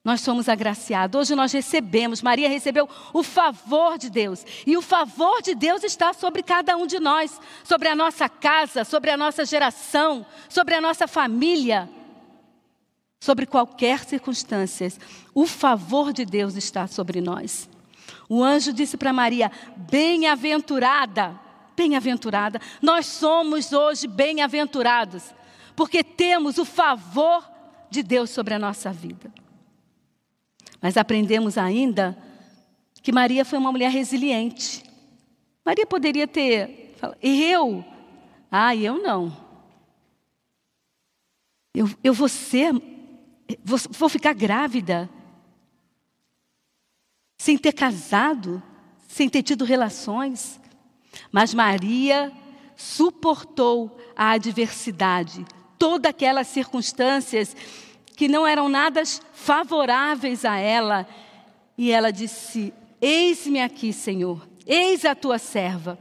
nós 0.06 0.20
somos 0.20 0.48
agraciados. 0.48 1.18
Hoje 1.18 1.34
nós 1.34 1.50
recebemos, 1.50 2.22
Maria 2.22 2.48
recebeu 2.48 2.88
o 3.12 3.24
favor 3.24 3.98
de 3.98 4.08
Deus. 4.08 4.46
E 4.64 4.76
o 4.76 4.80
favor 4.80 5.42
de 5.42 5.52
Deus 5.52 5.82
está 5.82 6.12
sobre 6.12 6.44
cada 6.44 6.76
um 6.76 6.86
de 6.86 7.00
nós, 7.00 7.40
sobre 7.64 7.88
a 7.88 7.94
nossa 7.96 8.28
casa, 8.28 8.84
sobre 8.84 9.10
a 9.10 9.16
nossa 9.16 9.44
geração, 9.44 10.24
sobre 10.48 10.76
a 10.76 10.80
nossa 10.80 11.08
família, 11.08 11.90
sobre 13.20 13.46
qualquer 13.46 14.04
circunstância. 14.04 14.92
O 15.34 15.44
favor 15.44 16.12
de 16.12 16.24
Deus 16.24 16.54
está 16.54 16.86
sobre 16.86 17.20
nós. 17.20 17.68
O 18.28 18.44
anjo 18.44 18.72
disse 18.72 18.96
para 18.96 19.12
Maria: 19.12 19.50
Bem-aventurada 19.76 21.40
bem-aventurada. 21.76 22.58
Nós 22.80 23.04
somos 23.04 23.70
hoje 23.70 24.06
bem-aventurados, 24.06 25.24
porque 25.74 26.02
temos 26.02 26.56
o 26.56 26.64
favor 26.64 27.44
de 27.90 28.02
Deus 28.02 28.30
sobre 28.30 28.54
a 28.54 28.58
nossa 28.58 28.90
vida. 28.90 29.30
Mas 30.86 30.96
aprendemos 30.96 31.58
ainda 31.58 32.16
que 33.02 33.10
Maria 33.10 33.44
foi 33.44 33.58
uma 33.58 33.72
mulher 33.72 33.90
resiliente. 33.90 34.84
Maria 35.64 35.84
poderia 35.84 36.28
ter 36.28 36.94
falado, 36.96 37.18
eu? 37.20 37.84
Ah, 38.48 38.72
eu 38.76 39.02
não. 39.02 39.36
Eu, 41.74 41.90
eu 42.04 42.14
vou 42.14 42.28
ser, 42.28 42.72
vou, 43.64 43.80
vou 43.90 44.08
ficar 44.08 44.32
grávida, 44.32 45.10
sem 47.36 47.58
ter 47.58 47.72
casado, 47.72 48.62
sem 49.08 49.28
ter 49.28 49.42
tido 49.42 49.64
relações. 49.64 50.60
Mas 51.32 51.52
Maria 51.52 52.32
suportou 52.76 53.98
a 54.14 54.30
adversidade, 54.30 55.44
todas 55.76 56.10
aquelas 56.10 56.46
circunstâncias 56.46 57.56
que 58.16 58.26
não 58.26 58.46
eram 58.46 58.68
nada 58.68 59.02
favoráveis 59.34 60.44
a 60.44 60.56
ela. 60.56 61.06
E 61.76 61.92
ela 61.92 62.10
disse: 62.10 62.72
Eis-me 63.00 63.60
aqui, 63.60 63.92
Senhor, 63.92 64.48
eis 64.66 65.04
a 65.04 65.14
tua 65.14 65.38
serva. 65.38 65.98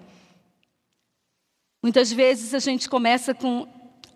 Muitas 1.84 2.12
vezes 2.12 2.54
a 2.54 2.60
gente 2.60 2.90
começa 2.90 3.34
com 3.36 3.68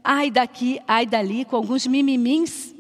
ai 0.04 0.32
daqui, 0.32 0.80
ai 0.88 1.06
dali, 1.06 1.44
com 1.44 1.58
alguns 1.58 1.86
mimimins. 1.86 2.74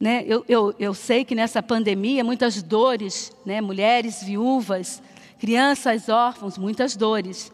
Né? 0.00 0.24
Eu, 0.26 0.44
eu, 0.48 0.74
eu 0.78 0.94
sei 0.94 1.24
que 1.24 1.34
nessa 1.34 1.62
pandemia, 1.62 2.24
muitas 2.24 2.62
dores, 2.62 3.30
né? 3.44 3.60
mulheres 3.60 4.22
viúvas, 4.22 5.02
crianças 5.38 6.08
órfãos, 6.08 6.56
muitas 6.56 6.96
dores. 6.96 7.52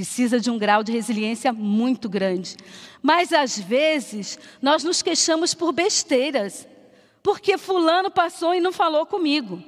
Precisa 0.00 0.40
de 0.40 0.50
um 0.50 0.56
grau 0.56 0.82
de 0.82 0.90
resiliência 0.90 1.52
muito 1.52 2.08
grande. 2.08 2.56
Mas 3.02 3.34
às 3.34 3.58
vezes 3.58 4.38
nós 4.62 4.82
nos 4.82 5.02
queixamos 5.02 5.52
por 5.52 5.72
besteiras, 5.72 6.66
porque 7.22 7.58
fulano 7.58 8.10
passou 8.10 8.54
e 8.54 8.60
não 8.60 8.72
falou 8.72 9.04
comigo. 9.04 9.62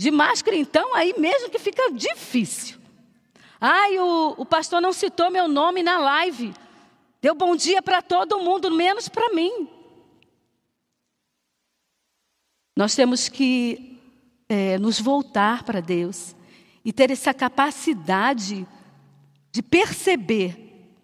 De 0.00 0.10
máscara, 0.10 0.56
então, 0.56 0.96
aí 0.96 1.12
mesmo 1.18 1.50
que 1.50 1.58
fica 1.58 1.92
difícil. 1.92 2.78
Ai, 3.60 3.98
o, 3.98 4.34
o 4.38 4.46
pastor 4.46 4.80
não 4.80 4.94
citou 4.94 5.30
meu 5.30 5.46
nome 5.46 5.82
na 5.82 5.98
live. 5.98 6.54
Deu 7.20 7.34
bom 7.34 7.54
dia 7.54 7.82
para 7.82 8.00
todo 8.00 8.40
mundo, 8.40 8.70
menos 8.70 9.06
para 9.06 9.34
mim. 9.34 9.68
Nós 12.74 12.94
temos 12.94 13.28
que 13.28 14.00
é, 14.48 14.78
nos 14.78 14.98
voltar 14.98 15.62
para 15.62 15.80
Deus 15.82 16.34
e 16.86 16.92
ter 16.92 17.10
essa 17.10 17.34
capacidade 17.34 18.64
de 19.50 19.60
perceber 19.60 20.94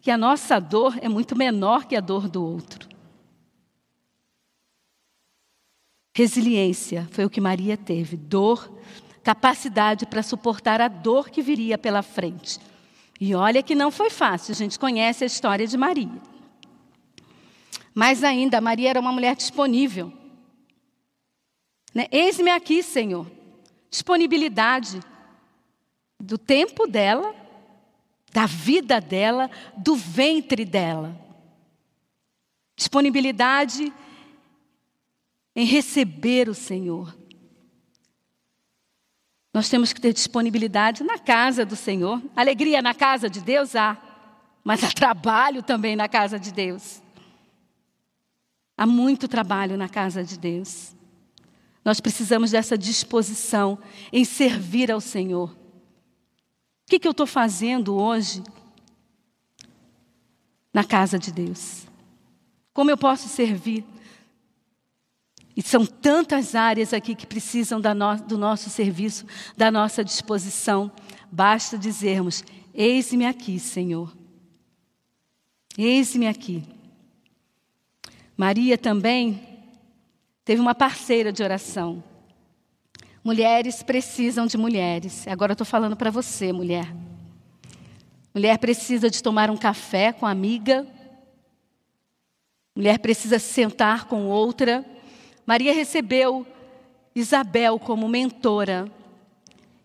que 0.00 0.08
a 0.08 0.16
nossa 0.16 0.60
dor 0.60 0.96
é 1.02 1.08
muito 1.08 1.34
menor 1.34 1.84
que 1.84 1.96
a 1.96 2.00
dor 2.00 2.28
do 2.28 2.44
outro. 2.44 2.88
Resiliência 6.14 7.08
foi 7.10 7.24
o 7.24 7.30
que 7.30 7.40
Maria 7.40 7.76
teve, 7.76 8.16
dor, 8.16 8.72
capacidade 9.24 10.06
para 10.06 10.22
suportar 10.22 10.80
a 10.80 10.86
dor 10.86 11.28
que 11.28 11.42
viria 11.42 11.76
pela 11.76 12.00
frente. 12.00 12.60
E 13.20 13.34
olha 13.34 13.64
que 13.64 13.74
não 13.74 13.90
foi 13.90 14.10
fácil, 14.10 14.52
a 14.52 14.54
gente 14.54 14.78
conhece 14.78 15.24
a 15.24 15.26
história 15.26 15.66
de 15.66 15.76
Maria. 15.76 16.22
Mas 17.92 18.22
ainda, 18.22 18.60
Maria 18.60 18.90
era 18.90 19.00
uma 19.00 19.10
mulher 19.10 19.34
disponível. 19.34 20.12
Né? 21.92 22.06
Eis-me 22.12 22.52
aqui, 22.52 22.80
Senhor. 22.80 23.35
Disponibilidade 23.90 25.00
do 26.18 26.38
tempo 26.38 26.86
dela, 26.86 27.34
da 28.32 28.46
vida 28.46 29.00
dela, 29.00 29.50
do 29.76 29.94
ventre 29.94 30.64
dela. 30.64 31.18
Disponibilidade 32.76 33.92
em 35.54 35.64
receber 35.64 36.48
o 36.48 36.54
Senhor. 36.54 37.16
Nós 39.54 39.70
temos 39.70 39.90
que 39.90 40.00
ter 40.00 40.12
disponibilidade 40.12 41.02
na 41.02 41.18
casa 41.18 41.64
do 41.64 41.74
Senhor. 41.74 42.22
Alegria 42.36 42.82
na 42.82 42.92
casa 42.92 43.30
de 43.30 43.40
Deus 43.40 43.74
há, 43.74 43.96
mas 44.62 44.84
há 44.84 44.90
trabalho 44.90 45.62
também 45.62 45.96
na 45.96 46.06
casa 46.06 46.38
de 46.38 46.52
Deus. 46.52 47.02
Há 48.76 48.84
muito 48.84 49.26
trabalho 49.26 49.78
na 49.78 49.88
casa 49.88 50.22
de 50.22 50.38
Deus. 50.38 50.94
Nós 51.86 52.00
precisamos 52.00 52.50
dessa 52.50 52.76
disposição 52.76 53.78
em 54.12 54.24
servir 54.24 54.90
ao 54.90 55.00
Senhor. 55.00 55.50
O 55.50 55.56
que, 56.88 56.98
que 56.98 57.06
eu 57.06 57.12
estou 57.12 57.28
fazendo 57.28 57.94
hoje 57.94 58.42
na 60.74 60.82
casa 60.82 61.16
de 61.16 61.30
Deus? 61.30 61.86
Como 62.74 62.90
eu 62.90 62.98
posso 62.98 63.28
servir? 63.28 63.84
E 65.56 65.62
são 65.62 65.86
tantas 65.86 66.56
áreas 66.56 66.92
aqui 66.92 67.14
que 67.14 67.24
precisam 67.24 67.78
no, 67.78 68.16
do 68.16 68.36
nosso 68.36 68.68
serviço, 68.68 69.24
da 69.56 69.70
nossa 69.70 70.02
disposição. 70.02 70.90
Basta 71.30 71.78
dizermos: 71.78 72.42
Eis-me 72.74 73.26
aqui, 73.26 73.60
Senhor. 73.60 74.12
Eis-me 75.78 76.26
aqui. 76.26 76.64
Maria 78.36 78.76
também 78.76 79.55
teve 80.46 80.62
uma 80.62 80.74
parceira 80.74 81.30
de 81.30 81.42
oração. 81.42 82.02
Mulheres 83.22 83.82
precisam 83.82 84.46
de 84.46 84.56
mulheres. 84.56 85.28
Agora 85.28 85.50
eu 85.52 85.54
estou 85.54 85.66
falando 85.66 85.94
para 85.94 86.10
você, 86.10 86.50
mulher. 86.50 86.90
Mulher 88.34 88.56
precisa 88.56 89.10
de 89.10 89.22
tomar 89.22 89.50
um 89.50 89.58
café 89.58 90.10
com 90.10 90.24
amiga. 90.24 90.86
Mulher 92.74 92.98
precisa 92.98 93.38
sentar 93.38 94.06
com 94.06 94.26
outra 94.28 94.82
Maria 95.46 95.72
recebeu 95.72 96.44
Isabel 97.14 97.78
como 97.78 98.08
mentora. 98.08 98.90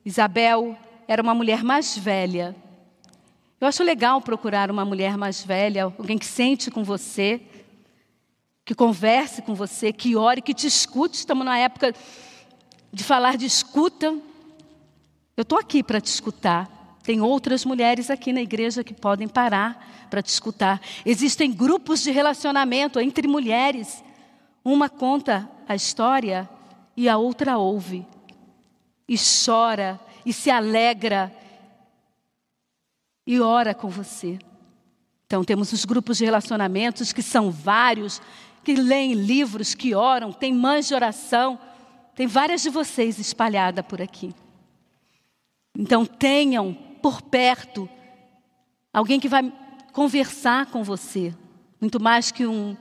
Isabel 0.04 0.76
era 1.08 1.22
uma 1.22 1.36
mulher 1.36 1.64
mais 1.64 1.96
velha. 1.96 2.56
Eu 3.60 3.68
acho 3.68 3.84
legal 3.84 4.20
procurar 4.22 4.72
uma 4.72 4.84
mulher 4.84 5.16
mais 5.16 5.44
velha, 5.44 5.84
alguém 5.84 6.18
que 6.18 6.26
sente 6.26 6.72
com 6.72 6.84
você, 6.84 7.40
que 8.72 8.76
converse 8.76 9.42
com 9.42 9.54
você, 9.54 9.92
que 9.92 10.16
ore, 10.16 10.42
que 10.42 10.54
te 10.54 10.66
escute. 10.66 11.18
Estamos 11.18 11.46
na 11.46 11.58
época 11.58 11.94
de 12.90 13.04
falar 13.04 13.36
de 13.36 13.46
escuta. 13.46 14.18
Eu 15.36 15.42
estou 15.42 15.60
aqui 15.60 15.84
para 15.84 16.00
te 16.00 16.06
escutar. 16.06 16.70
Tem 17.04 17.20
outras 17.20 17.66
mulheres 17.66 18.10
aqui 18.10 18.32
na 18.32 18.42
igreja 18.42 18.82
que 18.82 18.94
podem 18.94 19.28
parar 19.28 20.08
para 20.10 20.22
te 20.22 20.30
escutar. 20.30 20.80
Existem 21.06 21.52
grupos 21.52 22.02
de 22.02 22.12
relacionamento 22.12 22.98
entre 22.98 23.28
mulheres. 23.28 24.02
Uma 24.64 24.88
conta 24.88 25.50
a 25.68 25.76
história 25.76 26.50
e 26.96 27.10
a 27.10 27.18
outra 27.18 27.58
ouve, 27.58 28.08
e 29.06 29.18
chora, 29.18 30.00
e 30.26 30.32
se 30.32 30.50
alegra, 30.50 31.30
e 33.28 33.38
ora 33.42 33.74
com 33.74 33.90
você. 33.90 34.40
Então, 35.26 35.44
temos 35.44 35.74
os 35.74 35.84
grupos 35.84 36.18
de 36.18 36.26
relacionamentos, 36.26 37.12
que 37.12 37.22
são 37.22 37.52
vários, 37.52 38.22
que 38.64 38.76
leem 38.76 39.14
livros, 39.14 39.74
que 39.74 39.96
oram, 39.96 40.32
tem 40.32 40.54
mães 40.54 40.88
de 40.88 40.94
oração, 40.94 41.60
tem 42.16 42.28
várias 42.28 42.62
de 42.62 42.70
vocês 42.70 43.18
espalhadas 43.20 43.86
por 43.86 44.02
aqui. 44.02 44.34
Então, 45.78 46.06
tenham 46.06 46.74
por 47.02 47.22
perto 47.22 47.90
alguém 48.94 49.20
que 49.20 49.30
vai 49.30 49.52
conversar 49.94 50.68
com 50.68 50.84
você, 50.84 51.34
muito 51.80 52.00
mais 52.00 52.32
que 52.32 52.46
um 52.46 52.76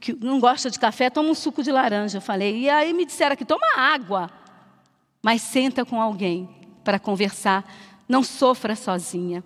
que 0.00 0.12
não 0.12 0.38
gosta 0.38 0.70
de 0.70 0.78
café, 0.78 1.10
toma 1.10 1.30
um 1.30 1.34
suco 1.34 1.62
de 1.62 1.72
laranja. 1.72 2.18
Eu 2.18 2.22
falei, 2.22 2.56
e 2.56 2.70
aí 2.70 2.92
me 2.92 3.04
disseram 3.04 3.34
que 3.34 3.44
toma 3.44 3.66
água, 3.76 4.30
mas 5.20 5.42
senta 5.42 5.84
com 5.84 6.00
alguém 6.00 6.48
para 6.84 6.98
conversar, 6.98 7.64
não 8.08 8.22
sofra 8.22 8.76
sozinha. 8.76 9.42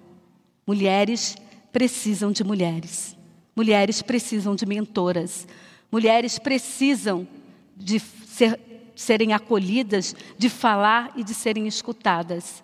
Mulheres 0.67 1.37
precisam 1.73 2.31
de 2.31 2.45
mulheres. 2.45 3.17
Mulheres 3.55 4.03
precisam 4.03 4.55
de 4.55 4.65
mentoras. 4.67 5.47
Mulheres 5.91 6.39
precisam 6.39 7.29
de 7.77 8.01
ser, 8.01 8.59
serem 8.95 9.33
acolhidas, 9.33 10.15
de 10.39 10.49
falar 10.49 11.13
e 11.17 11.25
de 11.25 11.35
serem 11.35 11.67
escutadas. 11.67 12.63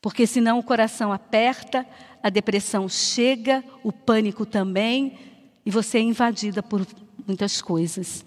Porque 0.00 0.26
senão 0.26 0.58
o 0.58 0.62
coração 0.62 1.12
aperta, 1.12 1.86
a 2.22 2.28
depressão 2.28 2.88
chega, 2.88 3.64
o 3.82 3.92
pânico 3.92 4.44
também, 4.44 5.18
e 5.64 5.70
você 5.70 5.98
é 5.98 6.02
invadida 6.02 6.62
por 6.62 6.86
muitas 7.26 7.60
coisas. 7.62 8.24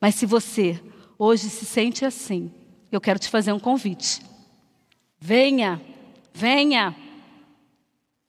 Mas 0.00 0.16
se 0.16 0.26
você 0.26 0.80
hoje 1.18 1.48
se 1.48 1.64
sente 1.64 2.04
assim, 2.04 2.52
eu 2.90 3.00
quero 3.00 3.18
te 3.18 3.28
fazer 3.28 3.52
um 3.52 3.58
convite. 3.58 4.20
Venha, 5.20 5.80
venha. 6.32 6.94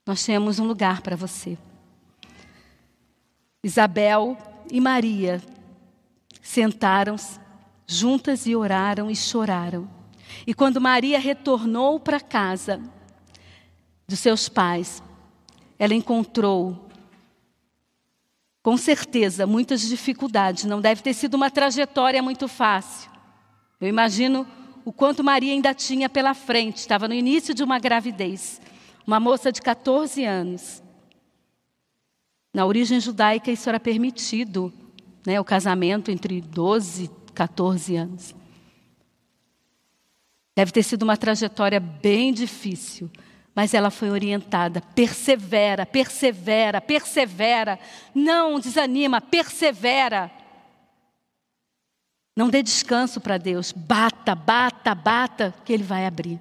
Nós 0.05 0.25
temos 0.25 0.59
um 0.59 0.65
lugar 0.65 1.01
para 1.01 1.15
você. 1.15 1.57
Isabel 3.63 4.37
e 4.71 4.79
Maria 4.79 5.41
sentaram-se 6.41 7.39
juntas 7.85 8.45
e 8.45 8.55
oraram 8.55 9.09
e 9.09 9.15
choraram. 9.15 9.89
E 10.45 10.53
quando 10.53 10.79
Maria 10.79 11.19
retornou 11.19 11.99
para 11.99 12.19
casa 12.19 12.81
dos 14.07 14.19
seus 14.19 14.47
pais, 14.47 15.03
ela 15.77 15.93
encontrou 15.93 16.89
com 18.61 18.75
certeza, 18.77 19.47
muitas 19.47 19.81
dificuldades. 19.81 20.65
Não 20.65 20.81
deve 20.81 21.01
ter 21.01 21.13
sido 21.13 21.33
uma 21.35 21.49
trajetória 21.49 22.21
muito 22.21 22.47
fácil. 22.47 23.09
Eu 23.79 23.87
imagino 23.87 24.45
o 24.83 24.91
quanto 24.91 25.23
Maria 25.23 25.53
ainda 25.53 25.73
tinha 25.73 26.09
pela 26.09 26.33
frente. 26.33 26.77
Estava 26.77 27.07
no 27.07 27.13
início 27.13 27.53
de 27.53 27.63
uma 27.63 27.79
gravidez. 27.79 28.61
Uma 29.07 29.19
moça 29.19 29.51
de 29.51 29.61
14 29.61 30.25
anos. 30.25 30.83
Na 32.53 32.65
origem 32.65 32.99
judaica, 32.99 33.51
isso 33.51 33.69
era 33.69 33.79
permitido, 33.79 34.73
né, 35.25 35.39
o 35.39 35.45
casamento 35.45 36.09
entre 36.09 36.41
12 36.41 37.05
e 37.05 37.31
14 37.33 37.95
anos. 37.95 38.35
Deve 40.55 40.71
ter 40.71 40.83
sido 40.83 41.03
uma 41.03 41.15
trajetória 41.15 41.79
bem 41.79 42.33
difícil. 42.33 43.09
Mas 43.55 43.73
ela 43.73 43.89
foi 43.89 44.09
orientada, 44.09 44.81
persevera, 44.81 45.85
persevera, 45.85 46.79
persevera, 46.79 47.79
não 48.13 48.59
desanima, 48.59 49.19
persevera. 49.19 50.31
Não 52.35 52.49
dê 52.49 52.63
descanso 52.63 53.19
para 53.19 53.37
Deus, 53.37 53.73
bata, 53.73 54.33
bata, 54.33 54.95
bata, 54.95 55.53
que 55.65 55.73
Ele 55.73 55.83
vai 55.83 56.05
abrir. 56.05 56.39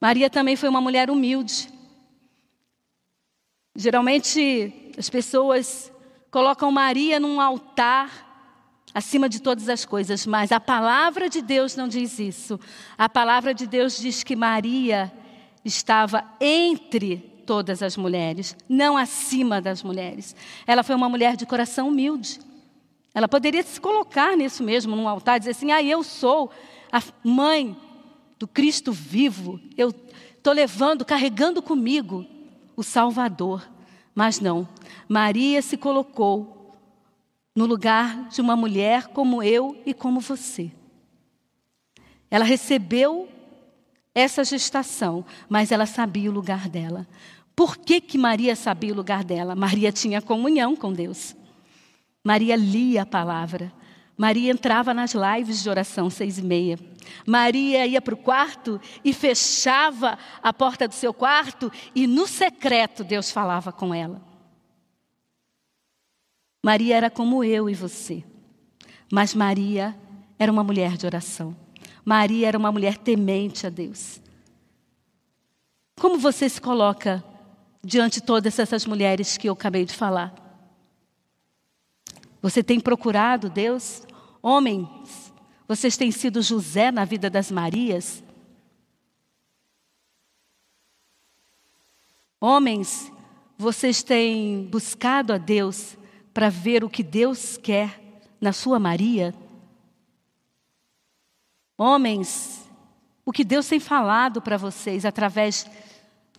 Maria 0.00 0.30
também 0.30 0.56
foi 0.56 0.68
uma 0.68 0.80
mulher 0.80 1.10
humilde. 1.10 1.68
Geralmente 3.76 4.92
as 4.96 5.10
pessoas 5.10 5.92
colocam 6.30 6.70
Maria 6.70 7.18
num 7.18 7.40
altar 7.40 8.24
acima 8.94 9.28
de 9.28 9.42
todas 9.42 9.68
as 9.68 9.84
coisas, 9.84 10.24
mas 10.24 10.52
a 10.52 10.60
palavra 10.60 11.28
de 11.28 11.42
Deus 11.42 11.74
não 11.74 11.88
diz 11.88 12.20
isso. 12.20 12.60
A 12.96 13.08
palavra 13.08 13.52
de 13.52 13.66
Deus 13.66 13.98
diz 13.98 14.22
que 14.22 14.36
Maria 14.36 15.12
estava 15.64 16.24
entre 16.40 17.16
todas 17.44 17.82
as 17.82 17.96
mulheres, 17.96 18.56
não 18.68 18.96
acima 18.96 19.60
das 19.60 19.82
mulheres. 19.82 20.36
Ela 20.68 20.84
foi 20.84 20.94
uma 20.94 21.08
mulher 21.08 21.36
de 21.36 21.44
coração 21.44 21.88
humilde. 21.88 22.38
Ela 23.12 23.26
poderia 23.26 23.62
se 23.64 23.80
colocar 23.80 24.36
nisso 24.36 24.62
mesmo, 24.62 24.94
num 24.94 25.08
altar, 25.08 25.38
dizer 25.38 25.50
assim: 25.50 25.72
ah, 25.72 25.82
eu 25.82 26.04
sou 26.04 26.48
a 26.92 27.02
mãe 27.24 27.76
do 28.38 28.46
Cristo 28.46 28.92
vivo, 28.92 29.60
eu 29.76 29.92
estou 30.36 30.52
levando, 30.52 31.04
carregando 31.04 31.60
comigo 31.60 32.24
o 32.76 32.82
Salvador. 32.82 33.68
Mas 34.14 34.40
não, 34.40 34.68
Maria 35.08 35.60
se 35.60 35.76
colocou 35.76 36.72
no 37.54 37.66
lugar 37.66 38.28
de 38.28 38.40
uma 38.40 38.56
mulher 38.56 39.08
como 39.08 39.42
eu 39.42 39.80
e 39.86 39.94
como 39.94 40.20
você. 40.20 40.70
Ela 42.30 42.44
recebeu 42.44 43.28
essa 44.14 44.44
gestação, 44.44 45.24
mas 45.48 45.72
ela 45.72 45.86
sabia 45.86 46.30
o 46.30 46.34
lugar 46.34 46.68
dela. 46.68 47.06
Por 47.54 47.76
que, 47.76 48.00
que 48.00 48.18
Maria 48.18 48.56
sabia 48.56 48.92
o 48.92 48.96
lugar 48.96 49.22
dela? 49.22 49.54
Maria 49.54 49.92
tinha 49.92 50.20
comunhão 50.20 50.74
com 50.74 50.92
Deus. 50.92 51.36
Maria 52.22 52.56
lia 52.56 53.02
a 53.02 53.06
palavra. 53.06 53.72
Maria 54.16 54.50
entrava 54.50 54.94
nas 54.94 55.12
lives 55.14 55.62
de 55.62 55.68
oração 55.68 56.08
seis 56.08 56.38
e 56.38 56.42
meia. 56.42 56.78
Maria 57.26 57.86
ia 57.86 58.00
para 58.00 58.14
o 58.14 58.18
quarto 58.18 58.80
e 59.04 59.12
fechava 59.12 60.18
a 60.42 60.52
porta 60.52 60.86
do 60.86 60.94
seu 60.94 61.12
quarto 61.12 61.70
e 61.94 62.06
no 62.06 62.26
secreto 62.26 63.04
Deus 63.04 63.30
falava 63.30 63.72
com 63.72 63.94
ela. 63.94 64.20
Maria 66.64 66.96
era 66.96 67.10
como 67.10 67.44
eu 67.44 67.68
e 67.68 67.74
você, 67.74 68.24
mas 69.12 69.34
Maria 69.34 69.94
era 70.38 70.50
uma 70.50 70.64
mulher 70.64 70.96
de 70.96 71.06
oração. 71.06 71.54
Maria 72.04 72.48
era 72.48 72.58
uma 72.58 72.72
mulher 72.72 72.98
temente 72.98 73.66
a 73.66 73.70
Deus. 73.70 74.20
Como 75.98 76.18
você 76.18 76.48
se 76.48 76.60
coloca 76.60 77.24
diante 77.82 78.20
de 78.20 78.26
todas 78.26 78.58
essas 78.58 78.86
mulheres 78.86 79.36
que 79.36 79.48
eu 79.48 79.52
acabei 79.52 79.84
de 79.84 79.94
falar? 79.94 80.34
Você 82.42 82.62
tem 82.62 82.78
procurado 82.78 83.48
Deus? 83.48 84.02
Homens, 84.42 85.23
vocês 85.66 85.96
têm 85.96 86.10
sido 86.10 86.42
José 86.42 86.90
na 86.90 87.04
vida 87.04 87.30
das 87.30 87.50
Marias? 87.50 88.22
Homens, 92.40 93.10
vocês 93.56 94.02
têm 94.02 94.64
buscado 94.70 95.32
a 95.32 95.38
Deus 95.38 95.96
para 96.34 96.50
ver 96.50 96.84
o 96.84 96.90
que 96.90 97.02
Deus 97.02 97.56
quer 97.56 97.98
na 98.40 98.52
sua 98.52 98.78
Maria? 98.78 99.34
Homens, 101.78 102.68
o 103.24 103.32
que 103.32 103.42
Deus 103.42 103.66
tem 103.66 103.80
falado 103.80 104.42
para 104.42 104.58
vocês 104.58 105.06
através 105.06 105.66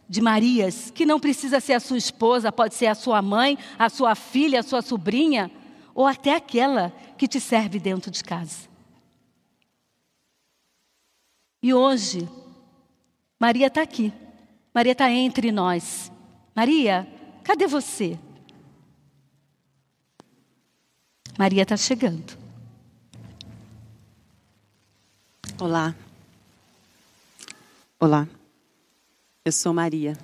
de 0.07 0.21
Marias, 0.21 0.91
que 0.91 1.05
não 1.05 1.19
precisa 1.19 1.59
ser 1.59 1.73
a 1.73 1.79
sua 1.79 1.97
esposa, 1.97 2.51
pode 2.51 2.75
ser 2.75 2.85
a 2.85 2.95
sua 2.95 3.21
mãe, 3.23 3.57
a 3.79 3.89
sua 3.89 4.13
filha, 4.13 4.59
a 4.59 4.63
sua 4.63 4.83
sobrinha, 4.83 5.49
ou 5.95 6.05
até 6.05 6.35
aquela 6.35 6.93
que 7.17 7.27
te 7.27 7.39
serve 7.39 7.79
dentro 7.79 8.11
de 8.11 8.23
casa. 8.23 8.74
E 11.65 11.73
hoje, 11.73 12.29
Maria 13.39 13.65
está 13.65 13.81
aqui. 13.81 14.13
Maria 14.71 14.91
está 14.91 15.09
entre 15.09 15.51
nós. 15.51 16.11
Maria, 16.55 17.11
cadê 17.43 17.65
você? 17.65 18.19
Maria 21.35 21.63
está 21.63 21.75
chegando. 21.75 22.37
Olá. 25.59 25.95
Olá. 27.99 28.27
Eu 29.43 29.51
sou 29.51 29.73
Maria. 29.73 30.15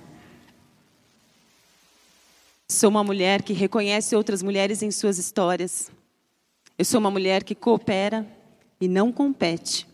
Sou 2.68 2.88
uma 2.88 3.02
mulher 3.02 3.42
que 3.42 3.52
reconhece 3.52 4.14
outras 4.14 4.44
mulheres 4.44 4.80
em 4.80 4.92
suas 4.92 5.18
histórias. 5.18 5.90
Eu 6.78 6.84
sou 6.84 7.00
uma 7.00 7.10
mulher 7.10 7.42
que 7.42 7.56
coopera 7.56 8.24
e 8.80 8.86
não 8.86 9.10
compete. 9.10 9.90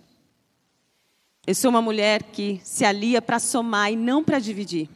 Eu 1.48 1.54
sou 1.54 1.70
uma 1.70 1.80
mulher 1.80 2.24
que 2.24 2.60
se 2.62 2.84
alia 2.84 3.22
para 3.22 3.38
somar 3.38 3.90
e 3.90 3.96
não 3.96 4.22
para 4.22 4.38
dividir. 4.38 4.86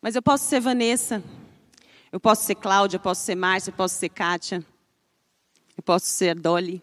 Mas 0.00 0.16
eu 0.16 0.22
posso 0.22 0.46
ser 0.46 0.60
Vanessa, 0.60 1.22
eu 2.10 2.18
posso 2.18 2.44
ser 2.44 2.54
Cláudia, 2.54 2.96
eu 2.96 3.00
posso 3.00 3.22
ser 3.22 3.34
Márcia, 3.34 3.68
eu 3.70 3.74
posso 3.74 3.96
ser 3.96 4.08
Kátia, 4.08 4.64
eu 5.76 5.82
posso 5.82 6.06
ser 6.06 6.34
Dolly. 6.34 6.82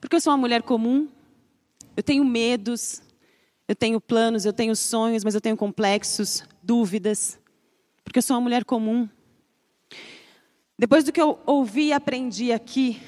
Porque 0.00 0.16
eu 0.16 0.22
sou 0.22 0.32
uma 0.32 0.38
mulher 0.38 0.62
comum, 0.62 1.06
eu 1.94 2.02
tenho 2.02 2.24
medos, 2.24 3.02
eu 3.68 3.76
tenho 3.76 4.00
planos, 4.00 4.46
eu 4.46 4.52
tenho 4.54 4.74
sonhos, 4.74 5.22
mas 5.22 5.34
eu 5.34 5.40
tenho 5.42 5.54
complexos, 5.54 6.42
dúvidas. 6.62 7.38
Porque 8.04 8.20
eu 8.20 8.22
sou 8.22 8.36
uma 8.36 8.42
mulher 8.42 8.64
comum. 8.64 9.06
Depois 10.78 11.04
do 11.04 11.12
que 11.12 11.20
eu 11.20 11.38
ouvi 11.44 11.88
e 11.88 11.92
aprendi 11.92 12.52
aqui, 12.52 12.98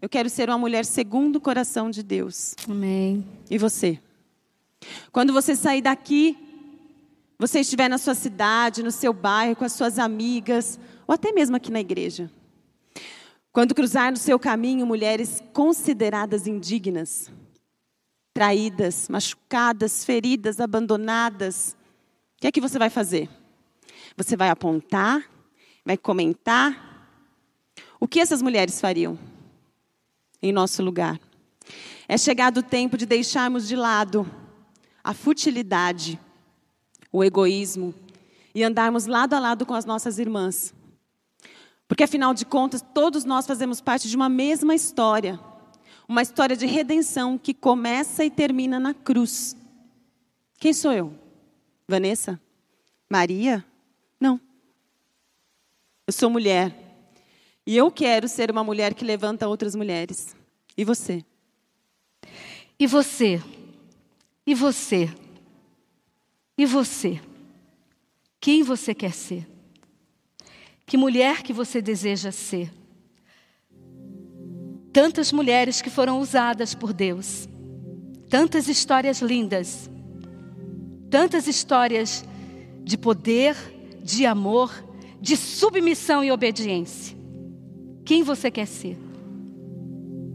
eu 0.00 0.08
quero 0.08 0.28
ser 0.28 0.48
uma 0.48 0.58
mulher 0.58 0.84
segundo 0.84 1.36
o 1.36 1.40
coração 1.40 1.90
de 1.90 2.02
Deus. 2.02 2.54
Amém. 2.68 3.26
E 3.50 3.56
você? 3.56 3.98
Quando 5.10 5.32
você 5.32 5.56
sair 5.56 5.80
daqui, 5.80 6.36
você 7.38 7.60
estiver 7.60 7.88
na 7.88 7.98
sua 7.98 8.14
cidade, 8.14 8.82
no 8.82 8.90
seu 8.90 9.12
bairro, 9.12 9.56
com 9.56 9.64
as 9.64 9.72
suas 9.72 9.98
amigas, 9.98 10.78
ou 11.06 11.14
até 11.14 11.32
mesmo 11.32 11.56
aqui 11.56 11.70
na 11.70 11.80
igreja. 11.80 12.30
Quando 13.52 13.74
cruzar 13.74 14.10
no 14.10 14.18
seu 14.18 14.38
caminho 14.38 14.86
mulheres 14.86 15.42
consideradas 15.52 16.46
indignas, 16.46 17.32
traídas, 18.34 19.08
machucadas, 19.08 20.04
feridas, 20.04 20.60
abandonadas, 20.60 21.74
o 22.36 22.40
que 22.42 22.46
é 22.48 22.52
que 22.52 22.60
você 22.60 22.78
vai 22.78 22.90
fazer? 22.90 23.30
Você 24.14 24.36
vai 24.36 24.50
apontar, 24.50 25.24
vai 25.86 25.96
comentar. 25.96 26.84
O 27.98 28.06
que 28.06 28.20
essas 28.20 28.42
mulheres 28.42 28.78
fariam 28.78 29.18
em 30.42 30.52
nosso 30.52 30.82
lugar? 30.82 31.20
É 32.08 32.16
chegado 32.16 32.58
o 32.58 32.62
tempo 32.62 32.96
de 32.96 33.06
deixarmos 33.06 33.66
de 33.66 33.74
lado 33.74 34.30
a 35.02 35.14
futilidade, 35.14 36.18
o 37.12 37.22
egoísmo 37.22 37.94
e 38.52 38.64
andarmos 38.64 39.06
lado 39.06 39.34
a 39.34 39.38
lado 39.38 39.64
com 39.64 39.74
as 39.74 39.84
nossas 39.84 40.18
irmãs. 40.18 40.74
Porque 41.86 42.02
afinal 42.02 42.34
de 42.34 42.44
contas, 42.44 42.84
todos 42.94 43.24
nós 43.24 43.46
fazemos 43.46 43.80
parte 43.80 44.08
de 44.08 44.16
uma 44.16 44.28
mesma 44.28 44.74
história. 44.74 45.38
Uma 46.08 46.22
história 46.22 46.56
de 46.56 46.66
redenção 46.66 47.38
que 47.38 47.54
começa 47.54 48.24
e 48.24 48.30
termina 48.30 48.80
na 48.80 48.94
cruz. 48.94 49.56
Quem 50.58 50.72
sou 50.72 50.92
eu? 50.92 51.14
Vanessa? 51.86 52.40
Maria? 53.08 53.64
Não. 54.18 54.40
Eu 56.06 56.12
sou 56.12 56.28
mulher. 56.28 56.85
E 57.66 57.76
eu 57.76 57.90
quero 57.90 58.28
ser 58.28 58.50
uma 58.50 58.62
mulher 58.62 58.94
que 58.94 59.04
levanta 59.04 59.48
outras 59.48 59.74
mulheres. 59.74 60.36
E 60.76 60.84
você? 60.84 61.24
E 62.78 62.86
você? 62.86 63.42
E 64.46 64.54
você? 64.54 65.10
E 66.56 66.64
você? 66.64 67.20
Quem 68.38 68.62
você 68.62 68.94
quer 68.94 69.12
ser? 69.12 69.48
Que 70.86 70.96
mulher 70.96 71.42
que 71.42 71.52
você 71.52 71.82
deseja 71.82 72.30
ser? 72.30 72.72
Tantas 74.92 75.32
mulheres 75.32 75.82
que 75.82 75.90
foram 75.90 76.20
usadas 76.20 76.74
por 76.74 76.92
Deus, 76.92 77.48
tantas 78.30 78.68
histórias 78.68 79.20
lindas, 79.20 79.90
tantas 81.10 81.48
histórias 81.48 82.24
de 82.84 82.96
poder, 82.96 83.56
de 84.02 84.24
amor, 84.24 84.72
de 85.20 85.36
submissão 85.36 86.22
e 86.22 86.30
obediência. 86.30 87.15
Quem 88.06 88.22
você 88.22 88.52
quer 88.52 88.66
ser? 88.66 88.96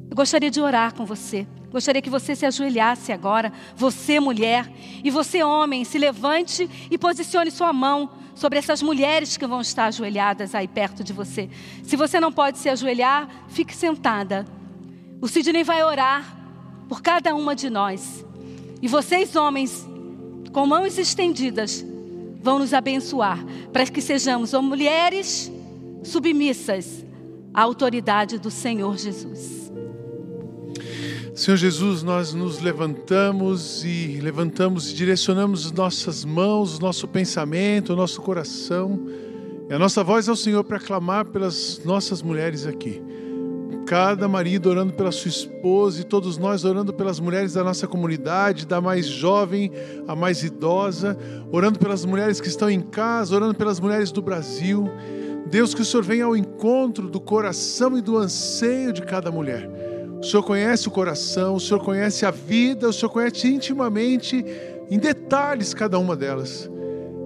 Eu 0.10 0.16
gostaria 0.16 0.52
de 0.52 0.60
orar 0.60 0.94
com 0.94 1.06
você. 1.06 1.48
Gostaria 1.72 2.02
que 2.02 2.10
você 2.10 2.36
se 2.36 2.46
ajoelhasse 2.46 3.14
agora, 3.14 3.54
você 3.78 4.20
mulher, 4.20 4.70
e 5.02 5.10
você 5.10 5.42
homem, 5.42 5.86
se 5.86 5.98
levante 5.98 6.70
e 6.92 6.98
posicione 6.98 7.50
sua 7.50 7.72
mão 7.72 8.10
sobre 8.36 8.60
essas 8.60 8.82
mulheres 8.82 9.38
que 9.38 9.48
vão 9.48 9.62
estar 9.62 9.86
ajoelhadas 9.86 10.54
aí 10.54 10.68
perto 10.68 11.02
de 11.02 11.14
você. 11.14 11.50
Se 11.82 11.96
você 11.96 12.20
não 12.20 12.30
pode 12.30 12.58
se 12.58 12.68
ajoelhar, 12.68 13.30
fique 13.48 13.74
sentada. 13.74 14.46
O 15.22 15.30
Sidney 15.30 15.64
vai 15.64 15.82
orar 15.82 16.26
por 16.90 17.02
cada 17.02 17.34
uma 17.34 17.56
de 17.56 17.70
nós. 17.70 18.26
E 18.82 18.88
vocês, 18.90 19.34
homens, 19.38 19.88
com 20.52 20.66
mãos 20.66 20.98
estendidas, 20.98 21.86
vão 22.42 22.60
nos 22.60 22.74
abençoar 22.74 23.40
para 23.72 23.86
que 23.86 24.02
sejamos 24.02 24.52
mulheres 24.52 25.50
submissas 26.04 27.06
à 27.54 27.62
autoridade 27.62 28.38
do 28.38 28.52
Senhor 28.52 28.98
Jesus. 28.98 29.72
Senhor 31.34 31.58
Jesus, 31.58 32.04
nós 32.04 32.34
nos 32.34 32.60
levantamos 32.60 33.84
e 33.86 34.20
levantamos 34.22 34.92
e 34.92 34.94
direcionamos 34.94 35.72
nossas 35.72 36.26
mãos, 36.26 36.78
nosso 36.78 37.08
pensamento, 37.08 37.96
nosso 37.96 38.22
coração 38.22 39.00
e 39.70 39.74
a 39.74 39.80
nossa 39.80 40.04
voz 40.04 40.28
ao 40.28 40.36
Senhor 40.36 40.64
para 40.66 40.78
clamar 40.78 41.26
pelas 41.26 41.82
nossas 41.86 42.22
mulheres 42.22 42.68
aqui. 42.68 43.02
Cada 43.86 44.28
marido 44.28 44.70
orando 44.70 44.94
pela 44.94 45.12
sua 45.12 45.30
esposa 45.30 46.02
e 46.02 46.04
todos 46.04 46.38
nós 46.38 46.66
orando 46.66 46.94
pelas 46.94 47.20
mulheres 47.20 47.54
da 47.54 47.64
nossa 47.64 47.88
comunidade, 47.88 48.68
da 48.68 48.82
mais 48.82 49.08
jovem 49.08 49.72
à 50.08 50.16
mais 50.16 50.44
idosa, 50.44 51.18
orando 51.52 51.80
pelas 51.80 52.06
mulheres 52.06 52.42
que 52.42 52.50
estão 52.50 52.70
em 52.70 52.82
casa, 52.82 53.34
orando 53.34 53.56
pelas 53.56 53.80
mulheres 53.80 54.12
do 54.12 54.22
Brasil. 54.22 54.90
Deus, 55.48 55.74
que 55.74 55.82
o 55.82 55.86
Senhor 55.86 56.04
venha 56.04 56.26
ao 56.26 56.36
encontro 56.36 57.10
do 57.10 57.20
coração 57.20 57.98
e 57.98 58.02
do 58.02 58.18
anseio 58.18 58.94
de 58.94 59.02
cada 59.02 59.32
mulher 59.32 59.70
o 60.22 60.24
Senhor 60.24 60.44
conhece 60.44 60.88
o 60.88 60.92
coração, 60.92 61.56
o 61.56 61.60
Senhor 61.60 61.84
conhece 61.84 62.28
a 62.28 62.32
vida, 62.32 62.88
o 62.88 62.94
Senhor 62.94 63.10
conhece 63.10 63.48
intimamente, 63.48 64.46
em 64.88 65.00
detalhes, 65.00 65.74
cada 65.74 65.98
uma 65.98 66.16
delas. 66.16 66.70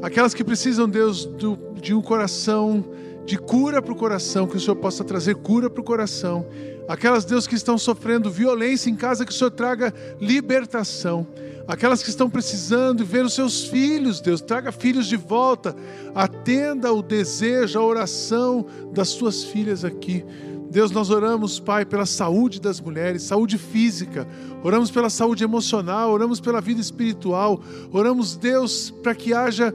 Aquelas 0.02 0.34
que 0.34 0.46
precisam, 0.46 0.88
Deus, 0.88 1.26
do, 1.26 1.60
de 1.74 1.94
um 1.94 2.02
coração, 2.02 2.86
de 3.26 3.38
cura 3.38 3.82
para 3.82 3.92
o 3.92 3.96
coração, 3.96 4.48
que 4.48 4.56
o 4.56 4.60
Senhor 4.60 4.76
possa 4.76 5.04
trazer 5.04 5.36
cura 5.36 5.70
para 5.70 5.82
o 5.82 5.84
coração. 5.84 6.46
Aquelas, 6.88 7.26
Deus, 7.26 7.48
que 7.48 7.56
estão 7.56 7.78
sofrendo 7.78 8.30
violência 8.30 8.90
em 8.90 8.96
casa, 8.96 9.26
que 9.26 9.32
o 9.32 9.36
Senhor 9.36 9.52
traga 9.52 9.94
libertação. 10.22 11.26
Aquelas 11.68 12.04
que 12.04 12.10
estão 12.10 12.30
precisando 12.30 13.04
ver 13.04 13.26
os 13.26 13.34
seus 13.34 13.66
filhos, 13.66 14.22
Deus, 14.22 14.40
traga 14.40 14.72
filhos 14.72 15.08
de 15.08 15.18
volta. 15.18 15.76
Atenda 16.14 16.94
o 16.94 17.02
desejo, 17.02 17.80
a 17.80 17.84
oração 17.84 18.68
das 18.94 19.10
suas 19.10 19.44
filhas 19.44 19.84
aqui. 19.84 20.24
Deus, 20.70 20.92
nós 20.92 21.10
oramos, 21.10 21.60
Pai, 21.60 21.86
pela 21.86 22.06
saúde 22.06 22.60
das 22.60 22.82
mulheres, 22.82 23.24
saúde 23.24 23.58
física, 23.58 24.28
oramos 24.64 24.92
pela 24.92 25.10
saúde 25.10 25.44
emocional, 25.44 26.12
oramos 26.12 26.40
pela 26.40 26.60
vida 26.60 26.82
espiritual, 26.82 27.62
oramos, 27.92 28.36
Deus, 28.36 28.92
para 29.04 29.16
que 29.16 29.34
haja, 29.34 29.74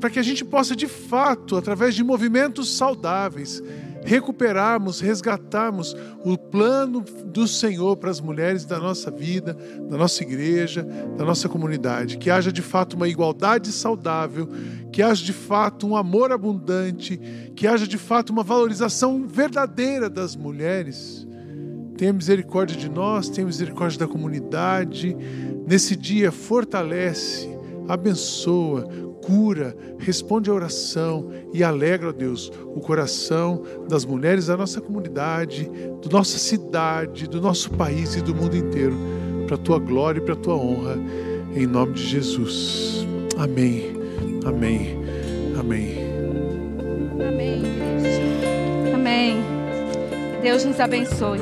para 0.00 0.10
que 0.10 0.18
a 0.18 0.22
gente 0.22 0.44
possa 0.44 0.74
de 0.76 0.86
fato, 0.88 1.56
através 1.56 1.94
de 1.94 2.02
movimentos 2.02 2.76
saudáveis, 2.76 3.62
recuperarmos, 4.04 5.00
resgatarmos 5.00 5.96
o 6.24 6.36
plano 6.36 7.00
do 7.00 7.48
Senhor 7.48 7.96
para 7.96 8.10
as 8.10 8.20
mulheres 8.20 8.64
da 8.64 8.78
nossa 8.78 9.10
vida, 9.10 9.56
da 9.88 9.96
nossa 9.96 10.22
igreja, 10.22 10.86
da 11.16 11.24
nossa 11.24 11.48
comunidade. 11.48 12.18
Que 12.18 12.30
haja 12.30 12.52
de 12.52 12.62
fato 12.62 12.94
uma 12.94 13.08
igualdade 13.08 13.72
saudável, 13.72 14.46
que 14.92 15.02
haja 15.02 15.24
de 15.24 15.32
fato 15.32 15.86
um 15.86 15.96
amor 15.96 16.30
abundante, 16.30 17.18
que 17.56 17.66
haja 17.66 17.86
de 17.86 17.98
fato 17.98 18.30
uma 18.30 18.42
valorização 18.42 19.26
verdadeira 19.26 20.10
das 20.10 20.36
mulheres. 20.36 21.26
Tenha 21.96 22.12
misericórdia 22.12 22.76
de 22.76 22.88
nós, 22.88 23.28
tenha 23.28 23.46
misericórdia 23.46 24.00
da 24.00 24.08
comunidade. 24.08 25.16
Nesse 25.66 25.96
dia, 25.96 26.30
fortalece, 26.30 27.48
abençoa, 27.88 28.88
cura, 29.24 29.74
responde 29.98 30.50
à 30.50 30.52
oração 30.52 31.30
e 31.52 31.64
alegra, 31.64 32.10
ó 32.10 32.12
Deus, 32.12 32.52
o 32.74 32.80
coração 32.80 33.62
das 33.88 34.04
mulheres 34.04 34.46
da 34.46 34.56
nossa 34.56 34.80
comunidade, 34.80 35.70
da 36.02 36.10
nossa 36.10 36.38
cidade, 36.38 37.26
do 37.26 37.40
nosso 37.40 37.70
país 37.70 38.14
e 38.14 38.20
do 38.20 38.34
mundo 38.34 38.56
inteiro, 38.56 38.96
para 39.46 39.56
a 39.56 39.58
tua 39.58 39.78
glória 39.78 40.20
e 40.20 40.22
para 40.22 40.34
a 40.34 40.36
tua 40.36 40.56
honra, 40.56 40.98
em 41.54 41.66
nome 41.66 41.94
de 41.94 42.06
Jesus. 42.06 43.06
Amém, 43.38 43.94
amém, 44.44 44.98
amém. 45.58 46.04
Amém. 47.26 47.62
Amém. 48.94 49.44
Deus 50.42 50.64
nos 50.64 50.78
abençoe 50.78 51.40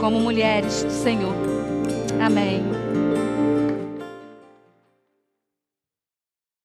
como 0.00 0.18
mulheres 0.18 0.82
do 0.82 0.90
Senhor. 0.90 1.34
Amém. 2.20 2.81